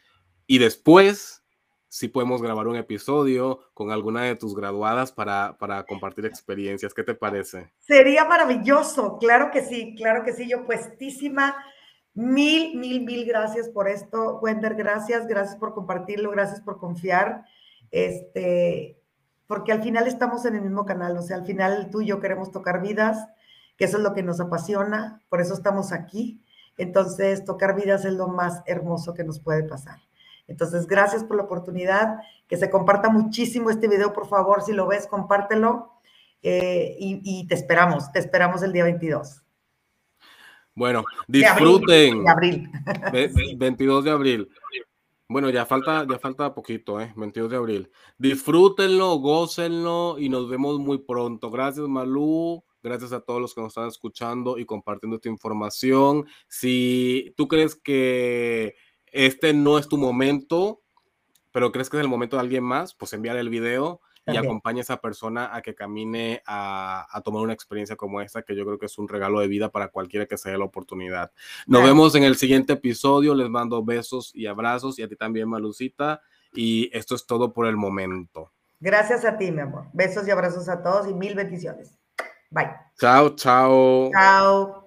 Y 0.46 0.58
después, 0.58 1.42
si 1.88 2.08
podemos 2.08 2.42
grabar 2.42 2.68
un 2.68 2.76
episodio 2.76 3.60
con 3.72 3.90
alguna 3.90 4.24
de 4.24 4.36
tus 4.36 4.54
graduadas 4.54 5.12
para, 5.12 5.56
para 5.58 5.84
compartir 5.84 6.26
experiencias. 6.26 6.92
¿Qué 6.92 7.02
te 7.02 7.14
parece? 7.14 7.72
Sería 7.78 8.24
maravilloso, 8.24 9.18
claro 9.18 9.50
que 9.50 9.62
sí, 9.62 9.94
claro 9.96 10.22
que 10.24 10.32
sí, 10.32 10.48
yo 10.48 10.66
puestísima. 10.66 11.56
Mil, 12.16 12.78
mil, 12.78 13.04
mil 13.04 13.26
gracias 13.26 13.68
por 13.68 13.88
esto, 13.88 14.38
Wender, 14.40 14.74
gracias, 14.74 15.26
gracias 15.26 15.56
por 15.56 15.74
compartirlo, 15.74 16.30
gracias 16.30 16.62
por 16.62 16.78
confiar, 16.78 17.44
este, 17.90 18.98
porque 19.46 19.70
al 19.70 19.82
final 19.82 20.06
estamos 20.06 20.46
en 20.46 20.54
el 20.54 20.62
mismo 20.62 20.86
canal, 20.86 21.14
o 21.18 21.20
sea, 21.20 21.36
al 21.36 21.44
final 21.44 21.90
tú 21.90 22.00
y 22.00 22.06
yo 22.06 22.18
queremos 22.18 22.50
tocar 22.50 22.80
vidas, 22.80 23.28
que 23.76 23.84
eso 23.84 23.98
es 23.98 24.02
lo 24.02 24.14
que 24.14 24.22
nos 24.22 24.40
apasiona, 24.40 25.20
por 25.28 25.42
eso 25.42 25.52
estamos 25.52 25.92
aquí. 25.92 26.40
Entonces, 26.78 27.44
tocar 27.44 27.76
vidas 27.76 28.06
es 28.06 28.14
lo 28.14 28.28
más 28.28 28.62
hermoso 28.64 29.12
que 29.12 29.22
nos 29.22 29.38
puede 29.38 29.64
pasar. 29.64 29.98
Entonces, 30.48 30.86
gracias 30.86 31.22
por 31.22 31.36
la 31.36 31.42
oportunidad, 31.42 32.20
que 32.48 32.56
se 32.56 32.70
comparta 32.70 33.10
muchísimo 33.10 33.68
este 33.68 33.88
video, 33.88 34.14
por 34.14 34.26
favor, 34.26 34.62
si 34.62 34.72
lo 34.72 34.86
ves, 34.86 35.06
compártelo 35.06 35.92
eh, 36.42 36.96
y, 36.98 37.46
te 37.46 37.54
esperamos, 37.54 38.10
te 38.10 38.20
esperamos 38.20 38.62
el 38.62 38.72
día 38.72 38.84
22. 38.84 39.42
Bueno, 40.76 41.04
disfruten. 41.26 42.22
De 42.22 42.30
abril. 42.30 42.70
22 43.56 44.04
de 44.04 44.10
abril. 44.10 44.48
Bueno, 45.26 45.48
ya 45.48 45.64
falta, 45.64 46.06
ya 46.08 46.18
falta 46.18 46.54
poquito, 46.54 47.00
¿eh? 47.00 47.12
22 47.16 47.50
de 47.50 47.56
abril. 47.56 47.90
Disfrútenlo, 48.18 49.16
gócenlo 49.16 50.16
y 50.18 50.28
nos 50.28 50.48
vemos 50.48 50.78
muy 50.78 50.98
pronto. 50.98 51.50
Gracias, 51.50 51.88
Malú. 51.88 52.62
Gracias 52.82 53.12
a 53.12 53.20
todos 53.20 53.40
los 53.40 53.54
que 53.54 53.62
nos 53.62 53.68
están 53.68 53.88
escuchando 53.88 54.58
y 54.58 54.66
compartiendo 54.66 55.16
esta 55.16 55.30
información. 55.30 56.26
Si 56.46 57.34
tú 57.36 57.48
crees 57.48 57.74
que 57.74 58.76
este 59.06 59.54
no 59.54 59.78
es 59.78 59.88
tu 59.88 59.96
momento, 59.96 60.82
pero 61.52 61.72
crees 61.72 61.88
que 61.88 61.96
es 61.96 62.02
el 62.02 62.08
momento 62.08 62.36
de 62.36 62.42
alguien 62.42 62.62
más, 62.62 62.94
pues 62.94 63.14
enviar 63.14 63.38
el 63.38 63.48
video 63.48 64.02
y 64.26 64.36
acompaña 64.36 64.78
a 64.78 64.82
esa 64.82 65.00
persona 65.00 65.54
a 65.54 65.62
que 65.62 65.74
camine 65.74 66.42
a, 66.46 67.20
tomar 67.24 67.42
una 67.42 67.52
experiencia 67.52 67.96
como 67.96 68.20
esta, 68.20 68.42
que 68.42 68.56
yo 68.56 68.64
creo 68.64 68.78
que 68.78 68.86
es 68.86 68.98
un 68.98 69.08
regalo 69.08 69.40
de 69.40 69.48
vida 69.48 69.70
para 69.70 69.88
cualquiera 69.88 70.26
que 70.26 70.36
se 70.36 70.50
dé 70.50 70.58
la 70.58 70.64
oportunidad. 70.64 71.30
Nos 71.66 71.82
vemos 71.82 72.14
en 72.14 72.24
el 72.24 72.36
siguiente 72.36 72.74
episodio. 72.74 73.34
Les 73.34 73.48
mando 73.48 73.84
besos 73.84 74.32
y 74.34 74.46
abrazos 74.46 74.98
y 74.98 75.02
a 75.02 75.08
ti 75.08 75.16
también, 75.16 75.48
Malucita. 75.48 76.22
Y 76.52 76.90
esto 76.96 77.14
es 77.14 77.26
todo 77.26 77.52
por 77.52 77.66
el 77.66 77.76
momento. 77.76 78.52
Gracias 78.80 79.24
a 79.24 79.36
ti, 79.38 79.50
mi 79.50 79.60
amor. 79.60 79.86
Besos 79.92 80.26
y 80.26 80.30
abrazos 80.30 80.68
a 80.68 80.82
todos 80.82 81.08
y 81.08 81.14
mil 81.14 81.34
bendiciones. 81.34 81.98
Bye. 82.50 82.70
Chao, 82.98 83.34
chao. 83.36 84.10
Chao. 84.12 84.85